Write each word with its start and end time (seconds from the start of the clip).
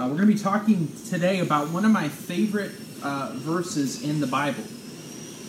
Uh, 0.00 0.04
we're 0.04 0.16
going 0.16 0.28
to 0.28 0.32
be 0.32 0.38
talking 0.38 0.90
today 1.10 1.40
about 1.40 1.68
one 1.68 1.84
of 1.84 1.90
my 1.90 2.08
favorite 2.08 2.70
uh, 3.02 3.32
verses 3.34 4.02
in 4.02 4.18
the 4.18 4.26
Bible, 4.26 4.64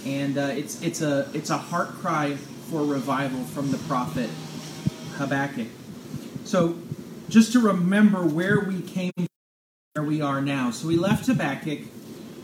and 0.06 0.38
uh, 0.38 0.42
it's 0.42 0.82
it's 0.82 1.02
a 1.02 1.30
it's 1.34 1.50
a 1.50 1.58
heart 1.58 1.88
cry 1.88 2.36
for 2.70 2.84
revival 2.84 3.46
from 3.46 3.72
the 3.72 3.78
prophet 3.78 4.30
Habakkuk. 5.14 5.70
So, 6.44 6.78
just 7.30 7.54
to 7.54 7.62
remember 7.62 8.26
where 8.26 8.60
we 8.60 8.82
came, 8.82 9.14
from, 9.16 9.28
where 9.94 10.04
we 10.04 10.20
are 10.20 10.42
now. 10.42 10.72
So 10.72 10.90
we 10.90 10.98
left 10.98 11.28
Habakkuk. 11.28 11.88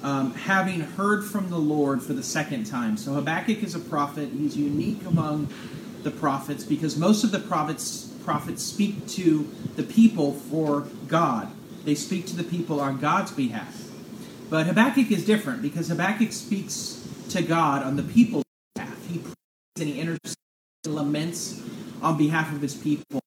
Um, 0.01 0.33
having 0.33 0.79
heard 0.79 1.25
from 1.25 1.49
the 1.49 1.57
Lord 1.57 2.01
for 2.01 2.13
the 2.13 2.23
second 2.23 2.67
time. 2.67 2.95
So 2.95 3.15
Habakkuk 3.15 3.63
is 3.63 3.75
a 3.75 3.79
prophet. 3.79 4.29
He's 4.29 4.55
unique 4.55 5.03
among 5.05 5.49
the 6.03 6.11
prophets 6.11 6.63
because 6.63 6.95
most 6.95 7.25
of 7.25 7.31
the 7.31 7.39
prophets 7.39 8.13
prophets 8.23 8.63
speak 8.63 9.07
to 9.07 9.49
the 9.75 9.83
people 9.83 10.33
for 10.33 10.81
God. 11.07 11.51
They 11.87 11.95
speak 11.95 12.25
to 12.25 12.35
the 12.35 12.43
people 12.43 12.81
on 12.81 12.99
God's 12.99 13.31
behalf. 13.31 13.89
But 14.49 14.65
Habakkuk 14.65 15.09
is 15.09 15.25
different 15.25 15.61
because 15.61 15.87
Habakkuk 15.87 16.33
speaks 16.33 17.07
to 17.29 17.41
God 17.41 17.81
on 17.81 17.95
the 17.95 18.03
people's 18.03 18.43
behalf. 18.75 19.07
He 19.07 19.19
prays 19.19 19.35
and 19.79 19.87
he 19.87 19.97
intercedes 20.01 20.35
and 20.83 20.95
laments 20.95 21.61
on 22.01 22.17
behalf 22.17 22.53
of 22.53 22.61
his 22.61 22.75
people 22.75 23.21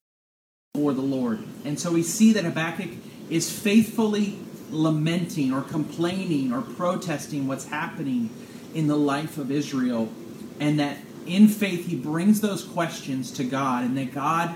for 0.74 0.92
the 0.92 1.01
Lord. 1.01 1.38
And 1.65 1.80
so 1.80 1.91
we 1.91 2.02
see 2.02 2.34
that 2.34 2.45
Habakkuk 2.45 2.91
is 3.30 3.51
faithfully 3.51 4.38
lamenting 4.70 5.54
or 5.54 5.62
complaining 5.62 6.52
or 6.52 6.60
protesting 6.60 7.48
what's 7.48 7.68
happening 7.68 8.29
in 8.74 8.88
the 8.88 8.96
life 8.96 9.38
of 9.38 9.51
Israel, 9.51 10.12
and 10.60 10.79
that 10.79 10.98
in 11.24 11.48
faith 11.48 11.87
he 11.87 11.96
brings 11.96 12.42
those 12.42 12.62
questions 12.62 13.30
to 13.30 13.45
God, 13.45 13.84
and 13.84 13.96
that 13.96 14.12
God, 14.12 14.54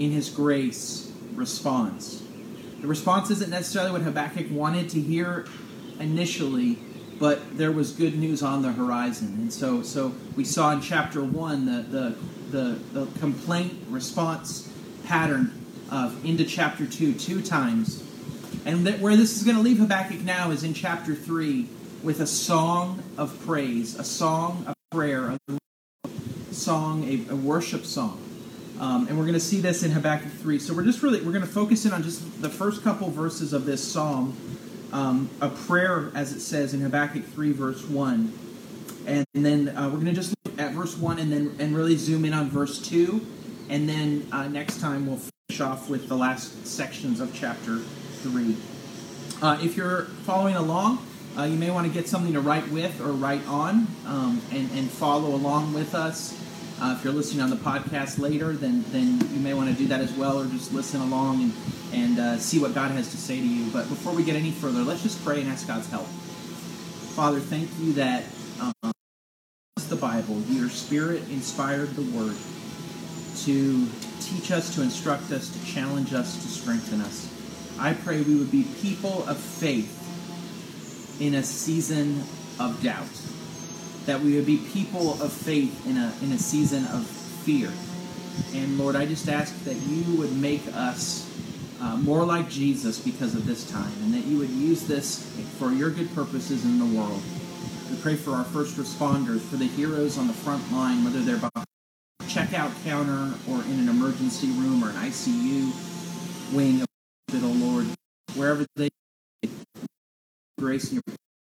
in 0.00 0.10
his 0.10 0.30
grace, 0.30 1.12
responds. 1.36 2.25
The 2.80 2.86
response 2.86 3.30
isn't 3.30 3.50
necessarily 3.50 3.92
what 3.92 4.02
Habakkuk 4.02 4.50
wanted 4.50 4.90
to 4.90 5.00
hear 5.00 5.46
initially, 5.98 6.78
but 7.18 7.56
there 7.56 7.72
was 7.72 7.92
good 7.92 8.18
news 8.18 8.42
on 8.42 8.62
the 8.62 8.72
horizon. 8.72 9.34
And 9.38 9.52
so, 9.52 9.82
so 9.82 10.14
we 10.36 10.44
saw 10.44 10.72
in 10.72 10.80
chapter 10.80 11.22
one 11.24 11.66
the, 11.66 11.82
the, 11.82 12.16
the, 12.50 13.00
the 13.00 13.18
complaint 13.18 13.74
response 13.88 14.70
pattern 15.04 15.52
of 15.90 16.24
into 16.24 16.44
chapter 16.44 16.84
two 16.84 17.14
two 17.14 17.40
times 17.40 18.02
and 18.66 18.84
that 18.84 18.98
where 18.98 19.16
this 19.16 19.36
is 19.36 19.44
going 19.44 19.56
to 19.56 19.62
leave 19.62 19.78
Habakkuk 19.78 20.22
now 20.22 20.50
is 20.50 20.64
in 20.64 20.74
chapter 20.74 21.14
3 21.14 21.68
with 22.02 22.20
a 22.20 22.26
song 22.26 23.00
of 23.16 23.40
praise, 23.46 23.94
a 23.94 24.02
song 24.02 24.64
of 24.66 24.74
prayer, 24.90 25.38
a 25.48 25.58
song, 26.50 27.04
a, 27.04 27.32
a 27.32 27.36
worship 27.36 27.84
song. 27.84 28.25
Um, 28.80 29.08
and 29.08 29.16
we're 29.16 29.24
going 29.24 29.34
to 29.34 29.40
see 29.40 29.60
this 29.60 29.82
in 29.82 29.90
Habakkuk 29.90 30.30
3. 30.32 30.58
So 30.58 30.74
we're 30.74 30.84
just 30.84 31.02
really, 31.02 31.20
we're 31.22 31.32
going 31.32 31.44
to 31.44 31.50
focus 31.50 31.86
in 31.86 31.92
on 31.92 32.02
just 32.02 32.42
the 32.42 32.50
first 32.50 32.82
couple 32.82 33.10
verses 33.10 33.52
of 33.52 33.64
this 33.64 33.82
psalm, 33.82 34.36
um, 34.92 35.30
a 35.40 35.48
prayer, 35.48 36.10
as 36.14 36.32
it 36.32 36.40
says 36.40 36.74
in 36.74 36.80
Habakkuk 36.80 37.24
3, 37.24 37.52
verse 37.52 37.82
1. 37.84 38.32
And 39.06 39.26
then 39.32 39.68
uh, 39.70 39.84
we're 39.84 40.00
going 40.00 40.06
to 40.06 40.12
just 40.12 40.34
look 40.44 40.60
at 40.60 40.72
verse 40.72 40.96
1 40.96 41.18
and 41.18 41.32
then 41.32 41.56
and 41.58 41.76
really 41.76 41.96
zoom 41.96 42.24
in 42.24 42.34
on 42.34 42.50
verse 42.50 42.86
2. 42.86 43.24
And 43.68 43.88
then 43.88 44.26
uh, 44.30 44.48
next 44.48 44.80
time 44.80 45.06
we'll 45.06 45.20
finish 45.48 45.60
off 45.60 45.88
with 45.88 46.08
the 46.08 46.16
last 46.16 46.66
sections 46.66 47.20
of 47.20 47.34
chapter 47.34 47.78
3. 47.78 48.56
Uh, 49.40 49.58
if 49.62 49.76
you're 49.76 50.04
following 50.24 50.56
along, 50.56 51.06
uh, 51.38 51.44
you 51.44 51.56
may 51.56 51.70
want 51.70 51.86
to 51.86 51.92
get 51.92 52.08
something 52.08 52.32
to 52.32 52.40
write 52.40 52.68
with 52.70 53.00
or 53.00 53.12
write 53.12 53.46
on 53.46 53.86
um, 54.06 54.40
and, 54.50 54.70
and 54.72 54.90
follow 54.90 55.34
along 55.34 55.72
with 55.72 55.94
us. 55.94 56.32
Uh, 56.78 56.94
if 56.96 57.02
you're 57.02 57.12
listening 57.12 57.42
on 57.42 57.48
the 57.48 57.56
podcast 57.56 58.18
later, 58.18 58.52
then, 58.52 58.84
then 58.88 59.18
you 59.32 59.40
may 59.40 59.54
want 59.54 59.70
to 59.70 59.74
do 59.74 59.86
that 59.88 60.00
as 60.00 60.12
well 60.12 60.38
or 60.38 60.46
just 60.46 60.74
listen 60.74 61.00
along 61.00 61.42
and, 61.42 61.52
and 61.92 62.18
uh, 62.18 62.38
see 62.38 62.58
what 62.58 62.74
God 62.74 62.90
has 62.90 63.10
to 63.12 63.16
say 63.16 63.36
to 63.36 63.46
you. 63.46 63.70
But 63.70 63.88
before 63.88 64.12
we 64.12 64.22
get 64.22 64.36
any 64.36 64.50
further, 64.50 64.80
let's 64.82 65.02
just 65.02 65.24
pray 65.24 65.40
and 65.40 65.48
ask 65.48 65.66
God's 65.66 65.88
help. 65.88 66.06
Father, 67.16 67.40
thank 67.40 67.70
you 67.80 67.94
that 67.94 68.24
um, 68.60 68.92
the 69.88 69.96
Bible, 69.96 70.38
your 70.48 70.68
Spirit 70.68 71.22
inspired 71.30 71.96
the 71.96 72.02
Word 72.16 72.36
to 73.44 73.86
teach 74.20 74.50
us, 74.50 74.74
to 74.74 74.82
instruct 74.82 75.32
us, 75.32 75.48
to 75.48 75.64
challenge 75.64 76.12
us, 76.12 76.42
to 76.42 76.48
strengthen 76.48 77.00
us. 77.00 77.32
I 77.78 77.94
pray 77.94 78.20
we 78.20 78.34
would 78.34 78.50
be 78.50 78.64
people 78.82 79.26
of 79.26 79.38
faith 79.38 79.92
in 81.20 81.34
a 81.34 81.42
season 81.42 82.22
of 82.60 82.82
doubt. 82.82 83.08
That 84.06 84.20
we 84.20 84.34
would 84.36 84.46
be 84.46 84.58
people 84.58 85.20
of 85.20 85.32
faith 85.32 85.86
in 85.86 85.96
a, 85.96 86.12
in 86.22 86.32
a 86.32 86.38
season 86.38 86.86
of 86.86 87.06
fear. 87.06 87.72
And 88.54 88.78
Lord, 88.78 88.96
I 88.96 89.06
just 89.06 89.28
ask 89.28 89.54
that 89.64 89.74
you 89.74 90.18
would 90.18 90.34
make 90.36 90.62
us 90.74 91.30
uh, 91.80 91.96
more 91.96 92.24
like 92.24 92.48
Jesus 92.48 92.98
because 92.98 93.34
of 93.34 93.46
this 93.46 93.68
time, 93.70 93.92
and 94.02 94.14
that 94.14 94.24
you 94.24 94.38
would 94.38 94.50
use 94.50 94.86
this 94.86 95.24
for 95.58 95.72
your 95.72 95.90
good 95.90 96.12
purposes 96.14 96.64
in 96.64 96.78
the 96.78 96.98
world. 96.98 97.20
We 97.90 97.96
pray 97.96 98.16
for 98.16 98.32
our 98.32 98.44
first 98.44 98.76
responders, 98.76 99.40
for 99.40 99.56
the 99.56 99.66
heroes 99.66 100.18
on 100.18 100.26
the 100.26 100.32
front 100.32 100.72
line, 100.72 101.04
whether 101.04 101.20
they're 101.20 101.36
behind 101.36 101.66
a 102.20 102.24
checkout 102.24 102.72
counter 102.84 103.34
or 103.48 103.62
in 103.64 103.78
an 103.78 103.88
emergency 103.88 104.48
room 104.48 104.82
or 104.82 104.90
an 104.90 104.96
ICU 104.96 106.54
wing 106.54 106.80
of 106.80 106.86
the 107.28 107.38
hospital, 107.38 107.56
Lord, 107.56 107.86
wherever 108.34 108.66
they 108.76 108.88
grace 110.58 110.90
and 110.90 111.02
your 111.06 111.16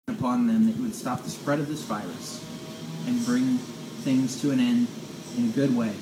upon 0.07 0.47
them, 0.47 0.65
that 0.65 0.77
you 0.77 0.83
would 0.83 0.95
stop 0.95 1.21
the 1.23 1.29
spread 1.29 1.59
of 1.59 1.67
this 1.67 1.83
virus 1.83 2.41
and 3.07 3.25
bring 3.25 3.57
things 4.03 4.39
to 4.39 4.51
an 4.51 4.59
end 4.61 4.87
in 5.37 5.45
a 5.45 5.47
good 5.49 5.75
way. 5.75 5.93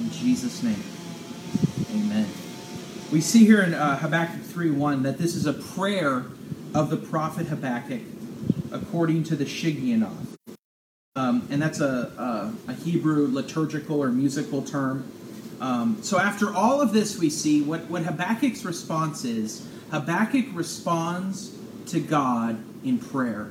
In 0.00 0.10
Jesus' 0.10 0.62
name, 0.62 0.82
amen. 1.94 2.28
We 3.10 3.22
see 3.22 3.46
here 3.46 3.62
in 3.62 3.72
uh, 3.72 3.96
Habakkuk 3.96 4.42
3.1 4.42 5.02
that 5.04 5.16
this 5.16 5.34
is 5.34 5.46
a 5.46 5.54
prayer 5.54 6.26
of 6.74 6.90
the 6.90 6.98
prophet 6.98 7.46
Habakkuk 7.46 8.02
according 8.70 9.24
to 9.24 9.36
the 9.36 9.46
Shigionoth. 9.46 10.36
Um, 11.16 11.48
and 11.50 11.62
that's 11.62 11.80
a, 11.80 12.52
a, 12.68 12.70
a 12.70 12.74
Hebrew 12.74 13.28
liturgical 13.32 14.02
or 14.02 14.10
musical 14.10 14.60
term. 14.60 15.10
Um, 15.58 16.02
so 16.02 16.18
after 16.18 16.52
all 16.52 16.82
of 16.82 16.92
this, 16.92 17.18
we 17.18 17.30
see 17.30 17.62
what, 17.62 17.88
what 17.88 18.02
Habakkuk's 18.02 18.62
response 18.62 19.24
is. 19.24 19.66
Habakkuk 19.90 20.46
responds 20.52 21.56
to 21.86 22.00
God 22.00 22.62
in 22.84 22.98
prayer. 22.98 23.50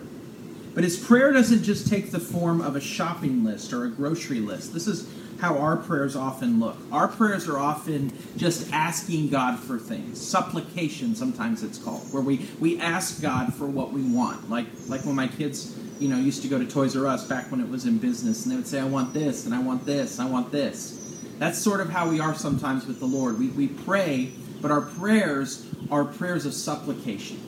But 0.74 0.84
his 0.84 0.98
prayer 0.98 1.32
doesn't 1.32 1.64
just 1.64 1.88
take 1.88 2.12
the 2.12 2.20
form 2.20 2.62
of 2.62 2.76
a 2.76 2.82
shopping 2.82 3.44
list 3.44 3.74
or 3.74 3.86
a 3.86 3.90
grocery 3.90 4.40
list. 4.40 4.74
This 4.74 4.88
is 4.88 5.08
how 5.40 5.58
our 5.58 5.76
prayers 5.76 6.16
often 6.16 6.60
look. 6.60 6.78
Our 6.92 7.08
prayers 7.08 7.50
are 7.50 7.60
often 7.60 8.14
just 8.38 8.72
asking 8.72 9.30
God 9.30 9.60
for 9.60 9.78
things. 9.78 10.20
Supplication, 10.20 11.16
sometimes 11.16 11.64
it's 11.64 11.78
called, 11.78 12.02
where 12.14 12.24
we, 12.24 12.48
we 12.60 12.80
ask 12.80 13.22
God 13.22 13.54
for 13.54 13.68
what 13.68 13.92
we 13.92 14.02
want. 14.02 14.50
Like 14.50 14.68
like 14.88 15.06
when 15.06 15.16
my 15.16 15.28
kids, 15.28 15.78
you 16.00 16.08
know, 16.08 16.18
used 16.18 16.42
to 16.44 16.48
go 16.48 16.58
to 16.58 16.66
Toys 16.66 16.96
R 16.96 17.08
Us 17.08 17.28
back 17.28 17.52
when 17.52 17.60
it 17.60 17.68
was 17.68 17.86
in 17.86 17.98
business, 17.98 18.46
and 18.46 18.52
they 18.52 18.56
would 18.56 18.68
say, 18.68 18.80
I 18.80 18.86
want 18.86 19.14
this, 19.14 19.46
and 19.46 19.54
I 19.54 19.60
want 19.60 19.86
this, 19.86 20.20
I 20.20 20.26
want 20.26 20.52
this. 20.52 21.00
That's 21.40 21.60
sort 21.60 21.82
of 21.82 21.90
how 21.90 22.10
we 22.10 22.20
are 22.20 22.34
sometimes 22.34 22.86
with 22.86 23.00
the 23.00 23.06
Lord. 23.06 23.38
We, 23.38 23.50
we 23.50 23.68
pray, 23.68 24.32
but 24.62 24.72
our 24.72 24.82
prayers 24.82 25.68
are 25.92 26.06
prayers 26.06 26.46
of 26.46 26.54
supplication. 26.54 27.40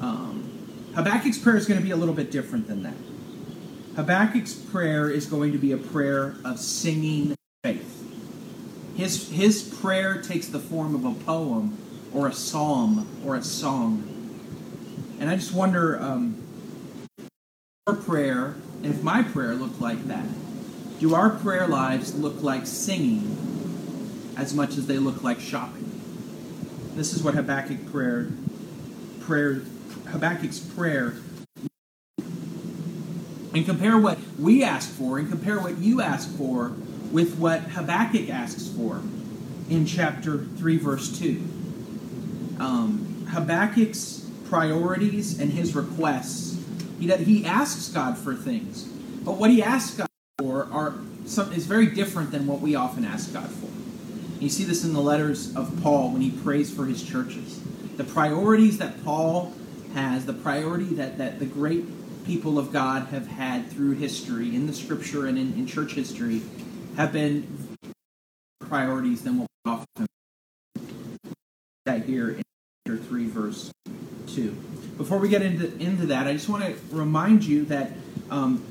Um, 0.00 0.43
Habakkuk's 0.94 1.38
prayer 1.38 1.56
is 1.56 1.66
going 1.66 1.78
to 1.78 1.84
be 1.84 1.90
a 1.90 1.96
little 1.96 2.14
bit 2.14 2.30
different 2.30 2.68
than 2.68 2.82
that. 2.84 2.94
Habakkuk's 3.96 4.54
prayer 4.54 5.10
is 5.10 5.26
going 5.26 5.52
to 5.52 5.58
be 5.58 5.72
a 5.72 5.76
prayer 5.76 6.36
of 6.44 6.58
singing 6.58 7.34
faith. 7.62 8.00
His, 8.96 9.28
his 9.30 9.62
prayer 9.80 10.22
takes 10.22 10.48
the 10.48 10.58
form 10.60 10.94
of 10.94 11.04
a 11.04 11.24
poem 11.24 11.78
or 12.12 12.28
a 12.28 12.32
psalm 12.32 13.08
or 13.24 13.34
a 13.34 13.42
song. 13.42 14.10
And 15.18 15.28
I 15.28 15.36
just 15.36 15.52
wonder 15.52 16.00
um, 16.00 16.42
prayer, 17.92 18.54
and 18.82 18.86
if 18.86 19.02
my 19.02 19.22
prayer 19.22 19.54
looked 19.54 19.80
like 19.80 20.06
that, 20.06 20.26
do 21.00 21.14
our 21.14 21.30
prayer 21.30 21.66
lives 21.66 22.14
look 22.14 22.42
like 22.42 22.66
singing 22.66 24.34
as 24.36 24.54
much 24.54 24.78
as 24.78 24.86
they 24.86 24.98
look 24.98 25.22
like 25.22 25.40
shopping? 25.40 25.90
This 26.94 27.12
is 27.12 27.22
what 27.22 27.34
Habakkuk 27.34 27.90
prayer, 27.90 28.28
prayer, 29.20 29.62
Habakkuk's 30.08 30.58
prayer. 30.58 31.14
And 33.54 33.64
compare 33.64 33.96
what 33.96 34.18
we 34.38 34.64
ask 34.64 34.90
for, 34.90 35.18
and 35.18 35.28
compare 35.28 35.60
what 35.60 35.78
you 35.78 36.00
ask 36.00 36.28
for 36.36 36.72
with 37.12 37.36
what 37.38 37.60
Habakkuk 37.60 38.28
asks 38.28 38.66
for 38.68 39.00
in 39.70 39.86
chapter 39.86 40.38
three, 40.56 40.76
verse 40.76 41.16
two. 41.16 41.42
Um, 42.58 43.26
Habakkuk's 43.30 44.28
priorities 44.48 45.38
and 45.38 45.52
his 45.52 45.74
requests. 45.76 46.60
He 46.98 47.08
he 47.08 47.46
asks 47.46 47.88
God 47.88 48.18
for 48.18 48.34
things, 48.34 48.84
but 49.24 49.36
what 49.36 49.50
he 49.50 49.62
asks 49.62 49.96
God 49.96 50.08
for 50.38 50.68
are 50.72 50.94
some, 51.24 51.52
is 51.52 51.66
very 51.66 51.86
different 51.86 52.32
than 52.32 52.46
what 52.46 52.60
we 52.60 52.74
often 52.74 53.04
ask 53.04 53.32
God 53.32 53.48
for. 53.48 53.70
You 54.42 54.48
see 54.48 54.64
this 54.64 54.84
in 54.84 54.92
the 54.92 55.00
letters 55.00 55.54
of 55.54 55.80
Paul 55.80 56.10
when 56.10 56.22
he 56.22 56.30
prays 56.30 56.74
for 56.74 56.86
his 56.86 57.02
churches. 57.02 57.60
The 57.96 58.04
priorities 58.04 58.78
that 58.78 59.02
Paul 59.04 59.52
has, 59.94 60.26
the 60.26 60.32
priority 60.32 60.94
that, 60.94 61.18
that 61.18 61.38
the 61.38 61.46
great 61.46 61.84
people 62.26 62.58
of 62.58 62.72
God 62.72 63.06
have 63.08 63.26
had 63.26 63.70
through 63.70 63.92
history, 63.92 64.54
in 64.54 64.66
the 64.66 64.72
scripture 64.72 65.26
and 65.26 65.38
in, 65.38 65.54
in 65.54 65.66
church 65.66 65.92
history, 65.92 66.42
have 66.96 67.12
been 67.12 67.76
priorities 68.60 69.22
than 69.22 69.38
what 69.38 69.48
we 69.64 69.70
often 69.70 70.06
that 71.86 72.04
here 72.04 72.30
in 72.30 72.42
chapter 72.86 73.02
3, 73.02 73.26
verse 73.28 73.70
2. 74.28 74.50
Before 74.96 75.18
we 75.18 75.28
get 75.28 75.42
into, 75.42 75.74
into 75.76 76.06
that, 76.06 76.26
I 76.26 76.32
just 76.32 76.48
want 76.48 76.64
to 76.64 76.74
remind 76.90 77.44
you 77.44 77.66
that 77.66 77.92
um, 78.30 78.64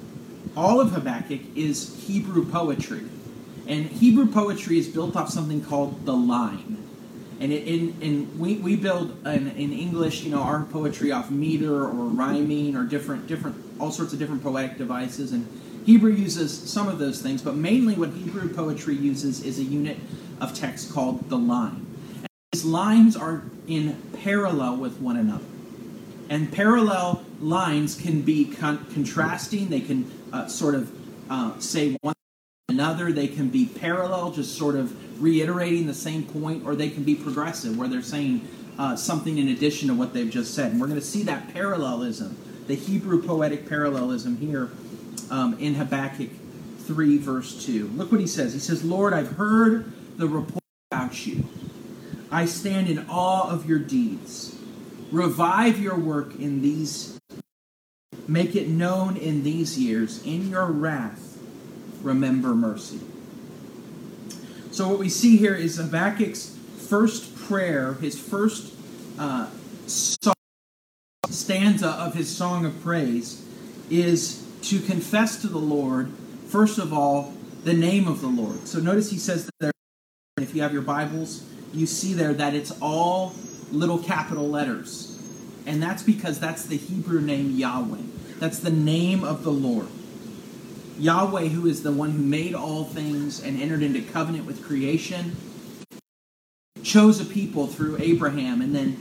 all 0.57 0.81
of 0.81 0.91
Habakkuk 0.91 1.41
is 1.55 2.03
Hebrew 2.07 2.49
poetry. 2.49 3.03
And 3.67 3.85
Hebrew 3.85 4.25
poetry 4.25 4.79
is 4.79 4.87
built 4.87 5.15
off 5.15 5.29
something 5.29 5.63
called 5.63 6.05
the 6.05 6.13
line. 6.13 6.82
And 7.43 7.51
it, 7.51 7.67
in, 7.67 8.39
we, 8.39 8.55
we 8.55 8.77
build 8.77 9.17
an, 9.25 9.49
in 9.49 9.73
English, 9.73 10.23
you 10.23 10.31
know, 10.31 10.41
our 10.41 10.63
poetry 10.63 11.11
off 11.11 11.29
meter 11.29 11.83
or 11.83 11.89
rhyming 11.89 12.77
or 12.77 12.85
different 12.85 13.27
different 13.27 13.57
all 13.81 13.91
sorts 13.91 14.13
of 14.13 14.19
different 14.19 14.41
poetic 14.41 14.77
devices. 14.77 15.33
And 15.33 15.45
Hebrew 15.85 16.13
uses 16.13 16.57
some 16.57 16.87
of 16.87 16.99
those 16.99 17.21
things, 17.21 17.41
but 17.41 17.55
mainly 17.55 17.95
what 17.95 18.11
Hebrew 18.11 18.47
poetry 18.47 18.95
uses 18.95 19.43
is 19.43 19.59
a 19.59 19.63
unit 19.63 19.97
of 20.39 20.53
text 20.53 20.93
called 20.93 21.29
the 21.29 21.37
line. 21.37 21.85
And 22.15 22.27
these 22.53 22.63
lines 22.63 23.17
are 23.17 23.43
in 23.67 24.01
parallel 24.23 24.77
with 24.77 25.01
one 25.01 25.17
another. 25.17 25.43
And 26.29 26.49
parallel 26.49 27.25
lines 27.41 27.99
can 27.99 28.21
be 28.21 28.45
con- 28.45 28.85
contrasting. 28.93 29.67
They 29.67 29.81
can 29.81 30.09
uh, 30.31 30.47
sort 30.47 30.75
of 30.75 30.89
uh, 31.29 31.59
say 31.59 31.97
one 31.99 32.15
another. 32.69 33.11
They 33.11 33.27
can 33.27 33.49
be 33.49 33.65
parallel, 33.65 34.31
just 34.31 34.57
sort 34.57 34.75
of 34.75 35.21
reiterating 35.21 35.87
the 35.87 35.93
same 35.93 36.23
point, 36.23 36.65
or 36.65 36.75
they 36.75 36.89
can 36.89 37.03
be 37.03 37.15
progressive, 37.15 37.77
where 37.77 37.87
they're 37.87 38.01
saying 38.01 38.47
uh, 38.77 38.95
something 38.95 39.37
in 39.37 39.49
addition 39.49 39.89
to 39.89 39.93
what 39.93 40.13
they've 40.13 40.29
just 40.29 40.53
said. 40.53 40.71
And 40.71 40.81
we're 40.81 40.87
going 40.87 40.99
to 40.99 41.05
see 41.05 41.23
that 41.23 41.53
parallelism, 41.53 42.37
the 42.67 42.75
Hebrew 42.75 43.21
poetic 43.21 43.67
parallelism 43.67 44.37
here 44.37 44.71
um, 45.29 45.57
in 45.59 45.75
Habakkuk 45.75 46.29
3, 46.79 47.17
verse 47.17 47.65
2. 47.65 47.89
Look 47.89 48.11
what 48.11 48.21
he 48.21 48.27
says. 48.27 48.53
He 48.53 48.59
says, 48.59 48.83
Lord, 48.83 49.13
I've 49.13 49.33
heard 49.33 49.91
the 50.17 50.27
report 50.27 50.63
about 50.91 51.25
you. 51.25 51.45
I 52.31 52.45
stand 52.45 52.89
in 52.89 53.05
awe 53.09 53.49
of 53.49 53.67
your 53.67 53.79
deeds. 53.79 54.57
Revive 55.11 55.79
your 55.79 55.97
work 55.97 56.35
in 56.39 56.63
these, 56.63 57.19
make 58.27 58.55
it 58.55 58.67
known 58.67 59.15
in 59.15 59.43
these 59.43 59.77
years. 59.77 60.23
In 60.25 60.49
your 60.49 60.65
wrath, 60.65 61.32
remember 62.03 62.53
mercy. 62.53 62.99
So, 64.71 64.89
what 64.89 64.99
we 64.99 65.09
see 65.09 65.37
here 65.37 65.55
is 65.55 65.77
Habakkuk's 65.77 66.57
first 66.89 67.35
prayer, 67.35 67.93
his 67.93 68.19
first 68.19 68.73
uh, 69.19 69.49
song, 69.87 70.33
stanza 71.29 71.89
of 71.89 72.13
his 72.13 72.35
song 72.35 72.65
of 72.65 72.81
praise, 72.81 73.45
is 73.89 74.47
to 74.63 74.79
confess 74.79 75.41
to 75.41 75.47
the 75.47 75.59
Lord, 75.59 76.11
first 76.47 76.79
of 76.79 76.93
all, 76.93 77.33
the 77.63 77.73
name 77.73 78.07
of 78.07 78.21
the 78.21 78.27
Lord. 78.27 78.67
So, 78.67 78.79
notice 78.79 79.11
he 79.11 79.17
says 79.17 79.49
there, 79.59 79.71
if 80.37 80.55
you 80.55 80.61
have 80.61 80.73
your 80.73 80.81
Bibles, 80.81 81.43
you 81.73 81.85
see 81.85 82.13
there 82.13 82.33
that 82.33 82.53
it's 82.53 82.71
all 82.81 83.33
little 83.71 83.99
capital 83.99 84.47
letters. 84.47 85.09
And 85.65 85.81
that's 85.81 86.03
because 86.03 86.39
that's 86.39 86.65
the 86.65 86.77
Hebrew 86.77 87.21
name 87.21 87.51
Yahweh. 87.51 88.01
That's 88.39 88.59
the 88.59 88.71
name 88.71 89.23
of 89.23 89.43
the 89.43 89.51
Lord. 89.51 89.87
Yahweh, 90.97 91.47
who 91.47 91.67
is 91.67 91.83
the 91.83 91.91
one 91.91 92.11
who 92.11 92.21
made 92.21 92.53
all 92.53 92.83
things 92.83 93.41
and 93.41 93.61
entered 93.61 93.81
into 93.81 94.01
covenant 94.01 94.45
with 94.45 94.63
creation, 94.63 95.35
chose 96.83 97.19
a 97.19 97.25
people 97.25 97.67
through 97.67 97.97
Abraham 97.99 98.61
and 98.61 98.75
then 98.75 98.97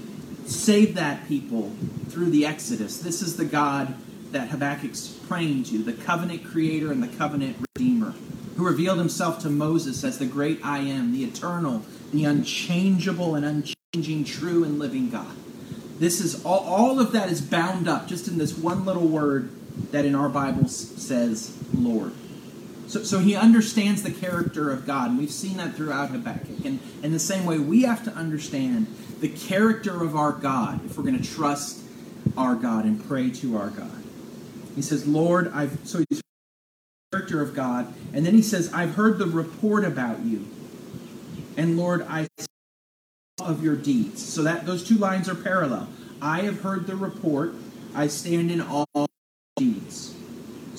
saved 0.47 0.97
that 0.97 1.29
people 1.29 1.73
through 2.09 2.31
the 2.31 2.47
Exodus. 2.47 2.99
This 2.99 3.23
is 3.23 3.37
the 3.37 3.45
God 3.45 3.95
that 4.31 4.49
Habakkuk's 4.49 5.09
praying 5.29 5.65
to, 5.65 5.79
the 5.79 5.93
covenant 5.93 6.45
creator 6.45 6.91
and 6.91 7.03
the 7.03 7.17
covenant 7.17 7.57
redeemer, 7.77 8.15
who 8.57 8.67
revealed 8.67 8.99
himself 8.99 9.41
to 9.41 9.51
Moses 9.51 10.05
as 10.05 10.19
the 10.19 10.27
great 10.27 10.61
I 10.65 10.79
am, 10.79 11.13
the 11.13 11.25
eternal, 11.25 11.83
the 12.13 12.25
unchangeable 12.25 13.35
and 13.35 13.45
unchanging, 13.45 14.25
true 14.25 14.65
and 14.65 14.79
living 14.79 15.11
God. 15.11 15.35
This 15.99 16.21
is 16.21 16.45
all, 16.45 16.61
all 16.61 16.99
of 16.99 17.13
that 17.13 17.31
is 17.31 17.41
bound 17.41 17.87
up 17.89 18.09
just 18.09 18.27
in 18.27 18.39
this 18.39 18.57
one 18.57 18.85
little 18.85 19.07
word 19.07 19.51
that 19.91 20.05
in 20.05 20.15
our 20.15 20.29
Bibles 20.29 20.77
says 20.77 21.57
Lord. 21.75 22.13
So, 22.89 23.03
so 23.05 23.21
he 23.21 23.35
understands 23.35 24.03
the 24.03 24.11
character 24.11 24.71
of 24.71 24.87
God, 24.87 25.11
and 25.11 25.19
we've 25.19 25.31
seen 25.31 25.57
that 25.57 25.75
throughout 25.75 26.11
Habakkuk. 26.11 26.65
And 26.65 26.79
in 27.03 27.13
the 27.13 27.19
same 27.19 27.47
way, 27.47 27.59
we 27.59 27.83
have 27.83 28.05
to 28.05 28.11
understand 28.11 28.87
the 29.21 29.29
character 29.29 30.03
of 30.03 30.15
our 30.15 30.33
God 30.33 30.85
if 30.85 30.99
we're 30.99 31.05
going 31.05 31.19
to 31.19 31.27
trust 31.27 31.83
our 32.37 32.55
God 32.55 32.85
and 32.85 33.03
pray 33.09 33.31
to 33.31 33.57
our 33.57 33.71
God. 33.71 34.03
He 34.75 34.83
says, 34.83 35.07
Lord, 35.07 35.51
I've 35.55 35.79
so 35.85 36.03
he's 36.09 36.21
character 37.13 37.43
of 37.43 37.55
God, 37.55 37.93
and 38.13 38.25
then 38.25 38.35
he 38.35 38.43
says, 38.43 38.73
I've 38.73 38.95
heard 38.95 39.19
the 39.19 39.27
report 39.27 39.85
about 39.85 40.21
you. 40.21 40.47
And 41.57 41.77
Lord, 41.77 42.07
I 42.09 42.29
of 43.41 43.63
your 43.63 43.77
deeds. 43.77 44.25
So 44.25 44.43
that 44.43 44.67
those 44.67 44.87
two 44.87 44.97
lines 44.97 45.29
are 45.29 45.35
parallel. 45.35 45.89
I 46.21 46.43
have 46.43 46.61
heard 46.61 46.87
the 46.87 46.97
report. 46.97 47.55
I 47.95 48.07
stand 48.07 48.51
in 48.51 48.61
deeds. 48.61 49.12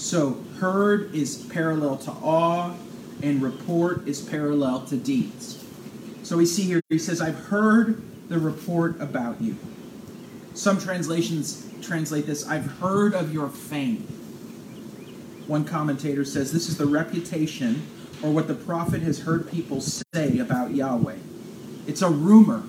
So 0.04 0.44
heard 0.60 1.16
is 1.16 1.38
parallel 1.46 1.96
to 2.00 2.12
awe, 2.12 2.76
and 3.22 3.42
report 3.42 4.06
is 4.06 4.20
parallel 4.20 4.86
to 4.88 4.98
deeds. 4.98 5.64
So 6.24 6.36
we 6.36 6.46
see 6.46 6.64
here, 6.64 6.82
he 6.90 6.98
says, 6.98 7.22
I've 7.22 7.40
heard 7.46 8.04
the 8.28 8.38
report 8.38 9.00
about 9.00 9.40
you. 9.40 9.56
Some 10.56 10.78
translations 10.78 11.66
translate 11.82 12.26
this, 12.26 12.46
I've 12.46 12.66
heard 12.80 13.14
of 13.14 13.34
your 13.34 13.48
fame. 13.48 14.02
One 15.48 15.64
commentator 15.64 16.26
says 16.26 16.52
this 16.52 16.68
is 16.68 16.78
the 16.78 16.86
reputation 16.86 17.88
or 18.22 18.32
what 18.32 18.50
the 18.50 18.56
prophet 18.56 19.02
has 19.04 19.22
heard 19.22 19.50
people 19.50 19.80
say 19.80 20.38
about 20.38 20.72
Yahweh. 20.72 21.16
It's 21.88 22.02
a 22.02 22.10
rumor, 22.10 22.64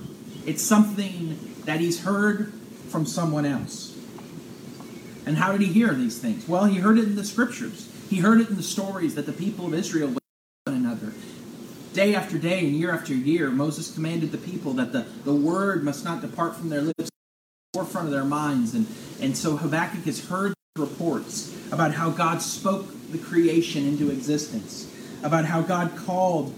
it's 0.46 0.62
something 0.62 1.36
that 1.64 1.80
he's 1.80 2.04
heard 2.04 2.52
from 2.90 3.04
someone 3.06 3.44
else. 3.44 3.93
And 5.26 5.36
how 5.36 5.52
did 5.52 5.62
he 5.62 5.72
hear 5.72 5.94
these 5.94 6.18
things? 6.18 6.46
Well, 6.48 6.64
he 6.64 6.78
heard 6.78 6.98
it 6.98 7.04
in 7.04 7.16
the 7.16 7.24
scriptures. 7.24 7.90
He 8.10 8.18
heard 8.18 8.40
it 8.40 8.50
in 8.50 8.56
the 8.56 8.62
stories 8.62 9.14
that 9.14 9.26
the 9.26 9.32
people 9.32 9.66
of 9.66 9.74
Israel 9.74 10.08
would 10.08 10.18
one 10.66 10.76
another. 10.76 11.12
Day 11.92 12.14
after 12.14 12.38
day 12.38 12.60
and 12.60 12.76
year 12.76 12.92
after 12.92 13.14
year, 13.14 13.50
Moses 13.50 13.94
commanded 13.94 14.32
the 14.32 14.38
people 14.38 14.72
that 14.74 14.92
the, 14.92 15.06
the 15.24 15.34
word 15.34 15.84
must 15.84 16.04
not 16.04 16.20
depart 16.20 16.56
from 16.56 16.68
their 16.68 16.82
lips, 16.82 16.94
the 16.98 17.08
forefront 17.72 18.08
of 18.08 18.12
their 18.12 18.24
minds. 18.24 18.74
And, 18.74 18.86
and 19.20 19.36
so 19.36 19.56
Habakkuk 19.56 20.04
has 20.04 20.28
heard 20.28 20.54
reports 20.76 21.56
about 21.70 21.92
how 21.94 22.10
God 22.10 22.42
spoke 22.42 22.86
the 23.12 23.18
creation 23.18 23.86
into 23.86 24.10
existence, 24.10 24.92
about 25.22 25.44
how 25.44 25.62
God 25.62 25.96
called 25.96 26.52